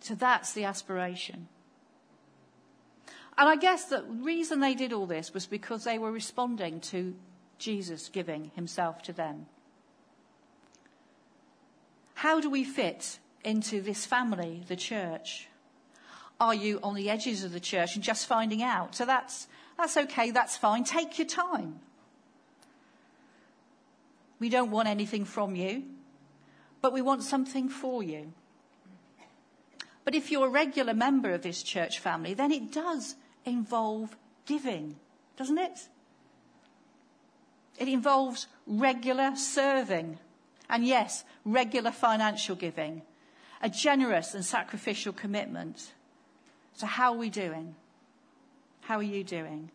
So 0.00 0.14
that's 0.14 0.52
the 0.52 0.64
aspiration. 0.64 1.48
And 3.36 3.48
I 3.48 3.56
guess 3.56 3.84
the 3.84 4.02
reason 4.04 4.60
they 4.60 4.74
did 4.74 4.92
all 4.92 5.06
this 5.06 5.32
was 5.34 5.46
because 5.46 5.84
they 5.84 5.98
were 5.98 6.10
responding 6.10 6.80
to 6.80 7.14
Jesus 7.58 8.08
giving 8.08 8.50
himself 8.54 9.02
to 9.02 9.12
them. 9.12 9.46
How 12.14 12.40
do 12.40 12.50
we 12.50 12.64
fit 12.64 13.18
into 13.44 13.80
this 13.80 14.06
family, 14.06 14.64
the 14.66 14.76
church? 14.76 15.47
Are 16.40 16.54
you 16.54 16.78
on 16.82 16.94
the 16.94 17.10
edges 17.10 17.42
of 17.42 17.52
the 17.52 17.60
church 17.60 17.96
and 17.96 18.04
just 18.04 18.26
finding 18.26 18.62
out? 18.62 18.94
So 18.94 19.04
that's, 19.04 19.48
that's 19.76 19.96
okay, 19.96 20.30
that's 20.30 20.56
fine. 20.56 20.84
Take 20.84 21.18
your 21.18 21.26
time. 21.26 21.80
We 24.38 24.48
don't 24.48 24.70
want 24.70 24.88
anything 24.88 25.24
from 25.24 25.56
you, 25.56 25.82
but 26.80 26.92
we 26.92 27.02
want 27.02 27.24
something 27.24 27.68
for 27.68 28.02
you. 28.02 28.32
But 30.04 30.14
if 30.14 30.30
you're 30.30 30.46
a 30.46 30.50
regular 30.50 30.94
member 30.94 31.32
of 31.32 31.42
this 31.42 31.62
church 31.62 31.98
family, 31.98 32.34
then 32.34 32.52
it 32.52 32.72
does 32.72 33.16
involve 33.44 34.16
giving, 34.46 34.96
doesn't 35.36 35.58
it? 35.58 35.88
It 37.78 37.88
involves 37.88 38.46
regular 38.66 39.36
serving. 39.36 40.18
And 40.70 40.84
yes, 40.84 41.24
regular 41.44 41.90
financial 41.90 42.56
giving. 42.56 43.02
A 43.60 43.68
generous 43.68 44.34
and 44.34 44.44
sacrificial 44.44 45.12
commitment. 45.12 45.92
So, 46.78 46.86
how 46.86 47.12
are 47.12 47.18
we 47.18 47.28
doing? 47.28 47.74
How 48.82 48.98
are 48.98 49.02
you 49.02 49.24
doing? 49.24 49.72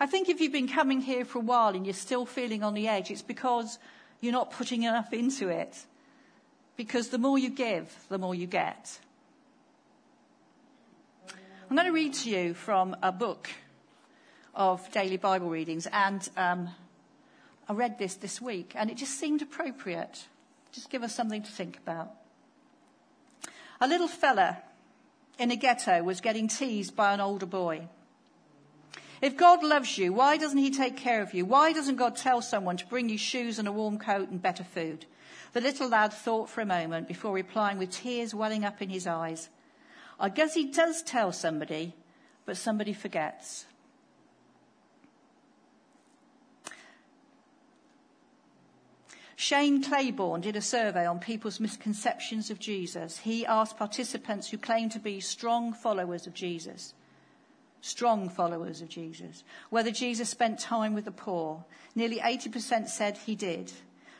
I 0.00 0.06
think 0.06 0.30
if 0.30 0.40
you've 0.40 0.50
been 0.50 0.66
coming 0.66 1.02
here 1.02 1.26
for 1.26 1.40
a 1.40 1.42
while 1.42 1.74
and 1.74 1.84
you're 1.84 1.92
still 1.92 2.24
feeling 2.24 2.62
on 2.62 2.72
the 2.72 2.88
edge, 2.88 3.10
it's 3.10 3.20
because 3.20 3.78
you're 4.22 4.32
not 4.32 4.50
putting 4.50 4.84
enough 4.84 5.12
into 5.12 5.50
it. 5.50 5.84
Because 6.74 7.10
the 7.10 7.18
more 7.18 7.38
you 7.38 7.50
give, 7.50 7.94
the 8.08 8.16
more 8.16 8.34
you 8.34 8.46
get. 8.46 8.98
I'm 11.68 11.76
going 11.76 11.86
to 11.86 11.92
read 11.92 12.14
to 12.14 12.30
you 12.30 12.54
from 12.54 12.96
a 13.02 13.12
book 13.12 13.50
of 14.54 14.90
daily 14.92 15.18
Bible 15.18 15.50
readings, 15.50 15.86
and 15.92 16.26
um, 16.38 16.70
I 17.68 17.74
read 17.74 17.98
this 17.98 18.14
this 18.14 18.40
week, 18.40 18.72
and 18.74 18.90
it 18.90 18.96
just 18.96 19.20
seemed 19.20 19.42
appropriate. 19.42 20.24
Just 20.72 20.88
give 20.88 21.02
us 21.02 21.14
something 21.14 21.42
to 21.42 21.52
think 21.52 21.76
about. 21.76 22.10
A 23.82 23.86
little 23.86 24.08
fella 24.08 24.62
in 25.38 25.50
a 25.50 25.56
ghetto 25.56 26.02
was 26.02 26.20
getting 26.20 26.48
teased 26.48 26.96
by 26.96 27.12
an 27.12 27.20
older 27.20 27.46
boy. 27.46 27.88
If 29.22 29.36
God 29.36 29.64
loves 29.64 29.96
you, 29.96 30.12
why 30.12 30.36
doesn't 30.36 30.58
He 30.58 30.70
take 30.70 30.96
care 30.96 31.22
of 31.22 31.32
you? 31.32 31.44
Why 31.46 31.72
doesn't 31.72 31.96
God 31.96 32.16
tell 32.16 32.42
someone 32.42 32.76
to 32.76 32.86
bring 32.86 33.08
you 33.08 33.18
shoes 33.18 33.58
and 33.58 33.66
a 33.66 33.72
warm 33.72 33.98
coat 33.98 34.28
and 34.28 34.42
better 34.42 34.64
food? 34.64 35.06
The 35.52 35.60
little 35.60 35.88
lad 35.88 36.12
thought 36.12 36.50
for 36.50 36.60
a 36.60 36.66
moment 36.66 37.08
before 37.08 37.32
replying 37.32 37.78
with 37.78 37.90
tears 37.90 38.34
welling 38.34 38.64
up 38.64 38.82
in 38.82 38.90
his 38.90 39.06
eyes. 39.06 39.48
I 40.20 40.28
guess 40.28 40.54
he 40.54 40.66
does 40.66 41.02
tell 41.02 41.32
somebody, 41.32 41.94
but 42.44 42.56
somebody 42.56 42.92
forgets. 42.92 43.64
Shane 49.36 49.82
Claiborne 49.82 50.40
did 50.40 50.56
a 50.56 50.62
survey 50.62 51.06
on 51.06 51.18
people's 51.18 51.60
misconceptions 51.60 52.50
of 52.50 52.58
Jesus. 52.58 53.18
He 53.18 53.44
asked 53.44 53.76
participants 53.76 54.48
who 54.50 54.58
claimed 54.58 54.92
to 54.92 54.98
be 54.98 55.20
strong 55.20 55.72
followers 55.72 56.26
of 56.26 56.34
Jesus 56.34 56.94
strong 57.86 58.28
followers 58.28 58.82
of 58.82 58.88
Jesus, 58.88 59.44
whether 59.70 59.90
Jesus 59.90 60.28
spent 60.28 60.58
time 60.58 60.92
with 60.92 61.04
the 61.04 61.12
poor. 61.12 61.64
Nearly 61.94 62.18
80% 62.18 62.88
said 62.88 63.16
he 63.16 63.36
did. 63.36 63.72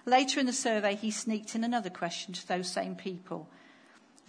Later 0.05 0.38
in 0.38 0.46
the 0.46 0.52
survey, 0.52 0.94
he 0.94 1.11
sneaked 1.11 1.55
in 1.57 1.64
another 1.64 1.90
question 1.90 2.33
to 2.33 2.48
those 2.48 2.70
same 2.70 2.94
people. 2.94 3.48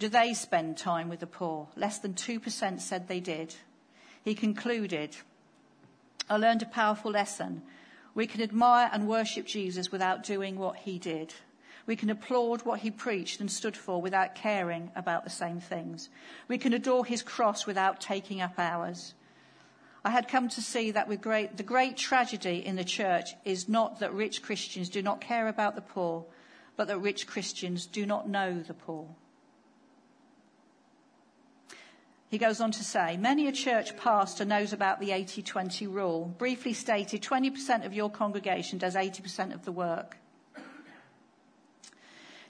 Do 0.00 0.08
they 0.08 0.34
spend 0.34 0.76
time 0.76 1.08
with 1.08 1.20
the 1.20 1.26
poor? 1.26 1.68
Less 1.76 1.98
than 1.98 2.14
2% 2.14 2.80
said 2.80 3.06
they 3.06 3.20
did. 3.20 3.54
He 4.24 4.34
concluded, 4.34 5.16
I 6.28 6.36
learned 6.36 6.62
a 6.62 6.66
powerful 6.66 7.12
lesson. 7.12 7.62
We 8.18 8.26
can 8.26 8.42
admire 8.42 8.90
and 8.92 9.06
worship 9.06 9.46
Jesus 9.46 9.92
without 9.92 10.24
doing 10.24 10.58
what 10.58 10.78
he 10.78 10.98
did. 10.98 11.34
We 11.86 11.94
can 11.94 12.10
applaud 12.10 12.62
what 12.62 12.80
he 12.80 12.90
preached 12.90 13.38
and 13.38 13.48
stood 13.48 13.76
for 13.76 14.02
without 14.02 14.34
caring 14.34 14.90
about 14.96 15.22
the 15.22 15.30
same 15.30 15.60
things. 15.60 16.08
We 16.48 16.58
can 16.58 16.72
adore 16.72 17.04
his 17.04 17.22
cross 17.22 17.64
without 17.64 18.00
taking 18.00 18.40
up 18.40 18.58
ours. 18.58 19.14
I 20.04 20.10
had 20.10 20.26
come 20.26 20.48
to 20.48 20.60
see 20.60 20.90
that 20.90 21.20
great, 21.20 21.58
the 21.58 21.62
great 21.62 21.96
tragedy 21.96 22.56
in 22.66 22.74
the 22.74 22.82
church 22.82 23.36
is 23.44 23.68
not 23.68 24.00
that 24.00 24.12
rich 24.12 24.42
Christians 24.42 24.88
do 24.88 25.00
not 25.00 25.20
care 25.20 25.46
about 25.46 25.76
the 25.76 25.80
poor, 25.80 26.26
but 26.76 26.88
that 26.88 26.98
rich 26.98 27.24
Christians 27.28 27.86
do 27.86 28.04
not 28.04 28.28
know 28.28 28.58
the 28.58 28.74
poor. 28.74 29.06
He 32.28 32.36
goes 32.38 32.60
on 32.60 32.72
to 32.72 32.84
say, 32.84 33.16
many 33.16 33.48
a 33.48 33.52
church 33.52 33.96
pastor 33.96 34.44
knows 34.44 34.72
about 34.72 35.00
the 35.00 35.10
80-20 35.10 35.92
rule. 35.92 36.34
Briefly 36.36 36.74
stated, 36.74 37.22
20% 37.22 37.86
of 37.86 37.94
your 37.94 38.10
congregation 38.10 38.78
does 38.78 38.94
80% 38.94 39.54
of 39.54 39.64
the 39.64 39.72
work. 39.72 40.18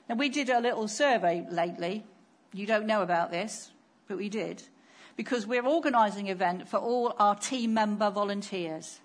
Now 0.08 0.16
we 0.16 0.30
did 0.30 0.48
a 0.48 0.60
little 0.60 0.88
survey 0.88 1.46
lately. 1.48 2.04
You 2.52 2.66
don't 2.66 2.86
know 2.86 3.02
about 3.02 3.30
this, 3.30 3.70
but 4.08 4.16
we 4.16 4.28
did 4.28 4.62
because 5.16 5.46
we're 5.46 5.66
organising 5.66 6.28
an 6.28 6.32
event 6.32 6.68
for 6.68 6.76
all 6.76 7.12
our 7.18 7.34
team 7.34 7.74
member 7.74 8.08
volunteers. 8.08 9.00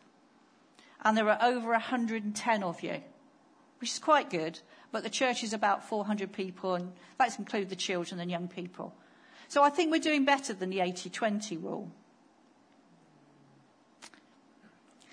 And 1.03 1.17
there 1.17 1.27
are 1.27 1.39
over 1.41 1.71
110 1.71 2.63
of 2.63 2.83
you, 2.83 3.01
which 3.79 3.91
is 3.91 3.99
quite 3.99 4.29
good, 4.29 4.59
but 4.91 5.03
the 5.03 5.09
church 5.09 5.43
is 5.43 5.53
about 5.53 5.89
400 5.89 6.31
people, 6.31 6.75
and 6.75 6.93
let's 7.19 7.39
include 7.39 7.69
the 7.69 7.75
children 7.75 8.21
and 8.21 8.29
young 8.29 8.47
people. 8.47 8.93
So 9.53 9.61
I 9.61 9.69
think 9.69 9.91
we're 9.91 9.99
doing 9.99 10.25
better 10.25 10.51
than 10.51 10.71
the 10.71 10.79
80-20 10.79 11.61
rule. 11.61 11.91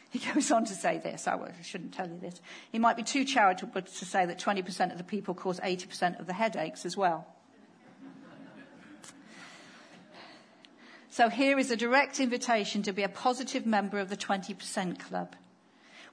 He 0.08 0.18
goes 0.18 0.50
on 0.50 0.64
to 0.64 0.72
say 0.72 0.96
this. 0.96 1.28
I 1.28 1.38
shouldn't 1.62 1.92
tell 1.92 2.08
you 2.08 2.18
this. 2.18 2.40
He 2.72 2.78
might 2.78 2.96
be 2.96 3.02
too 3.02 3.26
charitable 3.26 3.82
to 3.82 4.04
say 4.06 4.24
that 4.24 4.38
20% 4.38 4.92
of 4.92 4.96
the 4.96 5.04
people 5.04 5.34
cause 5.34 5.60
80% 5.60 6.18
of 6.18 6.26
the 6.26 6.32
headaches 6.32 6.86
as 6.86 6.96
well. 6.96 7.26
So 11.10 11.28
here 11.28 11.58
is 11.58 11.70
a 11.70 11.76
direct 11.76 12.18
invitation 12.18 12.82
to 12.84 12.94
be 12.94 13.02
a 13.02 13.10
positive 13.10 13.66
member 13.66 13.98
of 13.98 14.08
the 14.08 14.16
20% 14.16 14.98
club. 14.98 15.36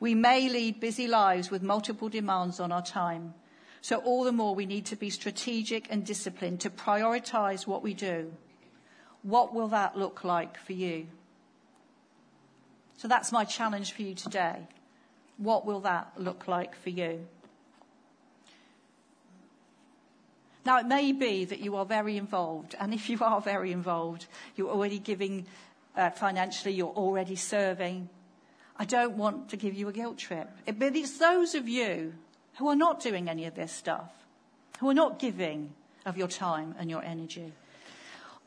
We 0.01 0.15
may 0.15 0.49
lead 0.49 0.81
busy 0.81 1.07
lives 1.07 1.49
with 1.49 1.63
multiple 1.63 2.09
demands 2.09 2.59
on 2.59 2.73
our 2.73 2.83
time. 2.83 3.35
So 3.81 3.97
all 3.97 4.23
the 4.23 4.31
more 4.31 4.55
we 4.55 4.65
need 4.65 4.85
to 4.87 4.95
be 4.95 5.09
strategic 5.09 5.91
and 5.91 6.05
disciplined 6.05 6.61
to 6.61 6.69
prioritize 6.69 7.67
what 7.67 7.83
we 7.83 7.93
do. 7.93 8.33
What 9.23 9.53
will 9.53 9.69
that 9.69 9.97
look 9.97 10.23
like 10.23 10.57
for 10.59 10.73
you? 10.73 11.07
So 12.97 13.07
that's 13.07 13.31
my 13.31 13.45
challenge 13.45 13.93
for 13.93 14.01
you 14.01 14.15
today. 14.15 14.67
What 15.37 15.65
will 15.65 15.81
that 15.81 16.13
look 16.17 16.47
like 16.47 16.75
for 16.75 16.89
you? 16.89 17.27
Now, 20.65 20.79
it 20.79 20.85
may 20.85 21.13
be 21.13 21.45
that 21.45 21.59
you 21.59 21.77
are 21.77 21.85
very 21.85 22.17
involved, 22.17 22.75
and 22.77 22.93
if 22.93 23.09
you 23.09 23.17
are 23.21 23.39
very 23.39 23.71
involved, 23.71 24.25
you're 24.57 24.69
already 24.69 24.99
giving 24.99 25.45
uh, 25.95 26.09
financially, 26.09 26.73
you're 26.73 26.89
already 26.89 27.37
serving. 27.37 28.09
I 28.75 28.83
don't 28.83 29.15
want 29.15 29.49
to 29.49 29.57
give 29.57 29.75
you 29.75 29.87
a 29.87 29.93
guilt 29.93 30.17
trip. 30.17 30.49
But 30.65 30.95
it's 30.95 31.19
those 31.19 31.55
of 31.55 31.69
you 31.69 32.15
who 32.57 32.67
are 32.67 32.75
not 32.75 33.01
doing 33.01 33.29
any 33.29 33.45
of 33.45 33.55
this 33.55 33.71
stuff, 33.71 34.11
who 34.79 34.89
are 34.89 34.93
not 34.93 35.19
giving 35.19 35.73
of 36.05 36.17
your 36.17 36.27
time 36.27 36.75
and 36.79 36.89
your 36.89 37.03
energy. 37.03 37.53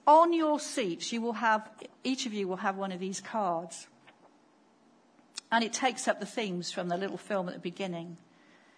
On 0.07 0.33
your 0.33 0.59
seats, 0.59 1.13
you 1.13 1.21
will 1.21 1.35
have, 1.35 1.69
each 2.03 2.27
of 2.27 2.33
you 2.33 2.49
will 2.49 2.57
have 2.57 2.77
one 2.77 2.91
of 2.91 2.99
these 2.99 3.21
cards. 3.21 3.87
And 5.53 5.63
it 5.63 5.73
takes 5.73 6.09
up 6.09 6.19
the 6.19 6.27
themes 6.27 6.73
from 6.73 6.89
the 6.89 6.97
little 6.97 7.17
film 7.17 7.49
at 7.49 7.55
the 7.55 7.61
beginning. 7.61 8.17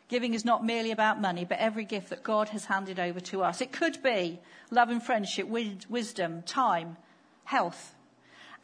Giving 0.08 0.34
is 0.34 0.44
not 0.44 0.66
merely 0.66 0.90
about 0.90 1.20
money, 1.20 1.46
but 1.46 1.58
every 1.58 1.84
gift 1.84 2.10
that 2.10 2.22
God 2.22 2.50
has 2.50 2.66
handed 2.66 2.98
over 2.98 3.20
to 3.20 3.42
us. 3.42 3.60
It 3.62 3.72
could 3.72 4.02
be 4.02 4.40
love 4.70 4.90
and 4.90 5.02
friendship, 5.02 5.48
wisdom, 5.48 6.42
time, 6.42 6.98
health. 7.44 7.94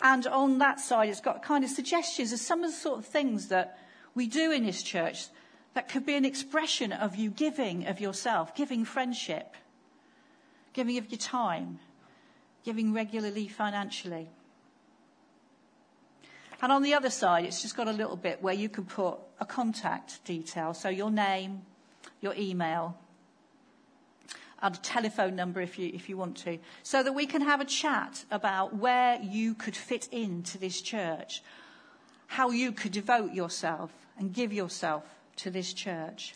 And 0.02 0.26
on 0.26 0.58
that 0.58 0.80
side, 0.80 1.08
it's 1.08 1.20
got 1.20 1.42
kind 1.42 1.64
of 1.64 1.70
suggestions 1.70 2.32
of 2.32 2.40
some 2.40 2.62
of 2.62 2.70
the 2.70 2.76
sort 2.76 2.98
of 2.98 3.06
things 3.06 3.48
that 3.48 3.78
we 4.14 4.26
do 4.26 4.52
in 4.52 4.66
this 4.66 4.82
church 4.82 5.28
that 5.78 5.88
could 5.88 6.04
be 6.04 6.16
an 6.16 6.24
expression 6.24 6.90
of 6.90 7.14
you 7.14 7.30
giving 7.30 7.86
of 7.86 8.00
yourself, 8.00 8.52
giving 8.56 8.84
friendship, 8.84 9.54
giving 10.72 10.98
of 10.98 11.08
your 11.08 11.20
time, 11.20 11.78
giving 12.64 12.92
regularly 12.92 13.46
financially. 13.46 14.28
And 16.60 16.72
on 16.72 16.82
the 16.82 16.94
other 16.94 17.10
side, 17.10 17.44
it's 17.44 17.62
just 17.62 17.76
got 17.76 17.86
a 17.86 17.92
little 17.92 18.16
bit 18.16 18.42
where 18.42 18.54
you 18.54 18.68
can 18.68 18.86
put 18.86 19.18
a 19.38 19.46
contact 19.46 20.24
detail. 20.24 20.74
So 20.74 20.88
your 20.88 21.12
name, 21.12 21.62
your 22.20 22.34
email, 22.34 22.98
and 24.60 24.74
a 24.74 24.78
telephone 24.78 25.36
number 25.36 25.60
if 25.60 25.78
you, 25.78 25.92
if 25.94 26.08
you 26.08 26.16
want 26.16 26.38
to, 26.38 26.58
so 26.82 27.04
that 27.04 27.12
we 27.12 27.24
can 27.24 27.42
have 27.42 27.60
a 27.60 27.64
chat 27.64 28.24
about 28.32 28.74
where 28.74 29.20
you 29.22 29.54
could 29.54 29.76
fit 29.76 30.08
into 30.10 30.58
this 30.58 30.80
church. 30.80 31.40
how 32.28 32.50
you 32.50 32.72
could 32.72 32.92
devote 32.92 33.32
yourself 33.32 33.90
and 34.18 34.32
give 34.32 34.52
yourself 34.52 35.02
to 35.38 35.50
this 35.50 35.72
church. 35.72 36.34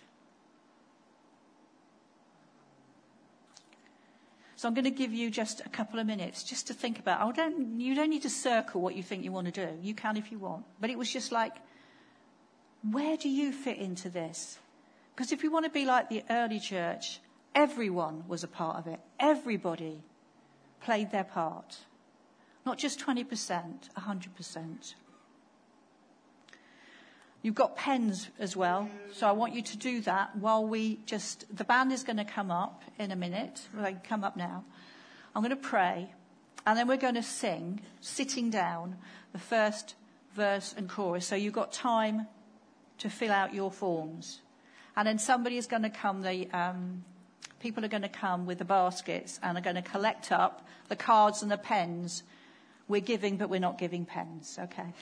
So 4.57 4.69
I'm 4.69 4.75
going 4.75 4.85
to 4.85 4.91
give 4.91 5.13
you 5.13 5.29
just 5.29 5.61
a 5.67 5.69
couple 5.69 5.99
of 5.99 6.07
minutes 6.07 6.45
just 6.45 6.69
to 6.69 6.75
think 6.75 7.01
about. 7.01 7.21
Oh, 7.21 7.33
don't, 7.33 7.81
you 7.81 7.97
don't 7.97 8.11
need 8.11 8.23
to 8.23 8.31
circle 8.31 8.81
what 8.81 8.95
you 8.95 9.03
think 9.03 9.25
you 9.25 9.33
want 9.33 9.53
to 9.53 9.67
do. 9.67 9.73
You 9.83 9.93
can 9.93 10.17
if 10.17 10.31
you 10.31 10.39
want. 10.39 10.65
But 10.81 10.91
it 10.91 10.97
was 10.97 11.13
just 11.13 11.33
like, 11.33 11.57
where 12.89 13.17
do 13.17 13.29
you 13.29 13.51
fit 13.53 13.79
into 13.79 14.09
this? 14.09 14.61
Because 15.15 15.33
if 15.33 15.43
you 15.43 15.51
want 15.51 15.65
to 15.65 15.71
be 15.71 15.85
like 15.85 16.09
the 16.09 16.23
early 16.31 16.61
church, 16.61 17.19
everyone 17.57 18.23
was 18.29 18.45
a 18.45 18.49
part 18.49 18.77
of 18.79 18.87
it. 18.87 19.01
Everybody 19.19 20.01
played 20.81 21.11
their 21.11 21.25
part. 21.25 21.79
Not 22.65 22.79
just 22.79 23.01
20%, 23.01 23.27
100%. 23.99 24.95
You've 27.43 27.57
got 27.57 27.75
pens 27.75 28.29
as 28.39 28.57
well, 28.57 28.89
so 29.13 29.27
I 29.27 29.33
want 29.33 29.53
you 29.53 29.63
to 29.63 29.77
do 29.77 30.01
that 30.03 30.37
while 30.37 30.65
we 30.65 31.01
just, 31.07 31.45
the 31.55 31.65
band 31.65 31.93
is 31.93 32.05
going 32.05 32.19
to 32.19 32.25
come 32.25 32.53
up 32.53 32.83
in 33.01 33.11
a 33.11 33.17
minute. 33.17 33.61
They 33.75 33.97
come 34.05 34.23
up 34.23 34.37
now. 34.37 34.65
I'm 35.35 35.43
going 35.43 35.51
to 35.51 35.57
pray, 35.57 36.13
and 36.65 36.79
then 36.79 36.87
we're 36.87 36.99
going 36.99 37.17
to 37.17 37.23
sing, 37.23 37.81
sitting 38.01 38.49
down, 38.49 38.97
the 39.33 39.41
first 39.41 39.97
verse 40.37 40.73
and 40.77 40.89
chorus. 40.89 41.27
So 41.27 41.35
you've 41.35 41.53
got 41.53 41.73
time 41.73 42.29
to 42.99 43.11
fill 43.11 43.33
out 43.33 43.53
your 43.53 43.73
forms. 43.73 44.41
And 44.97 45.09
then 45.09 45.19
somebody 45.19 45.57
is 45.57 45.67
going 45.67 45.83
to 45.83 45.91
come, 45.91 46.23
the 46.23 46.49
um, 46.53 47.03
people 47.59 47.85
are 47.85 47.89
going 47.89 48.03
to 48.03 48.09
come 48.09 48.47
with 48.47 48.59
the 48.59 48.65
baskets 48.65 49.41
and 49.43 49.59
are 49.59 49.63
going 49.63 49.77
to 49.77 49.83
collect 49.83 50.31
up 50.31 50.65
the 50.89 50.97
cards 50.97 51.43
and 51.43 51.51
the 51.51 51.59
pens. 51.59 52.23
We're 52.87 53.01
giving, 53.01 53.37
but 53.37 53.51
we're 53.51 53.59
not 53.59 53.79
giving 53.79 54.05
pens, 54.05 54.59
okay? 54.63 54.93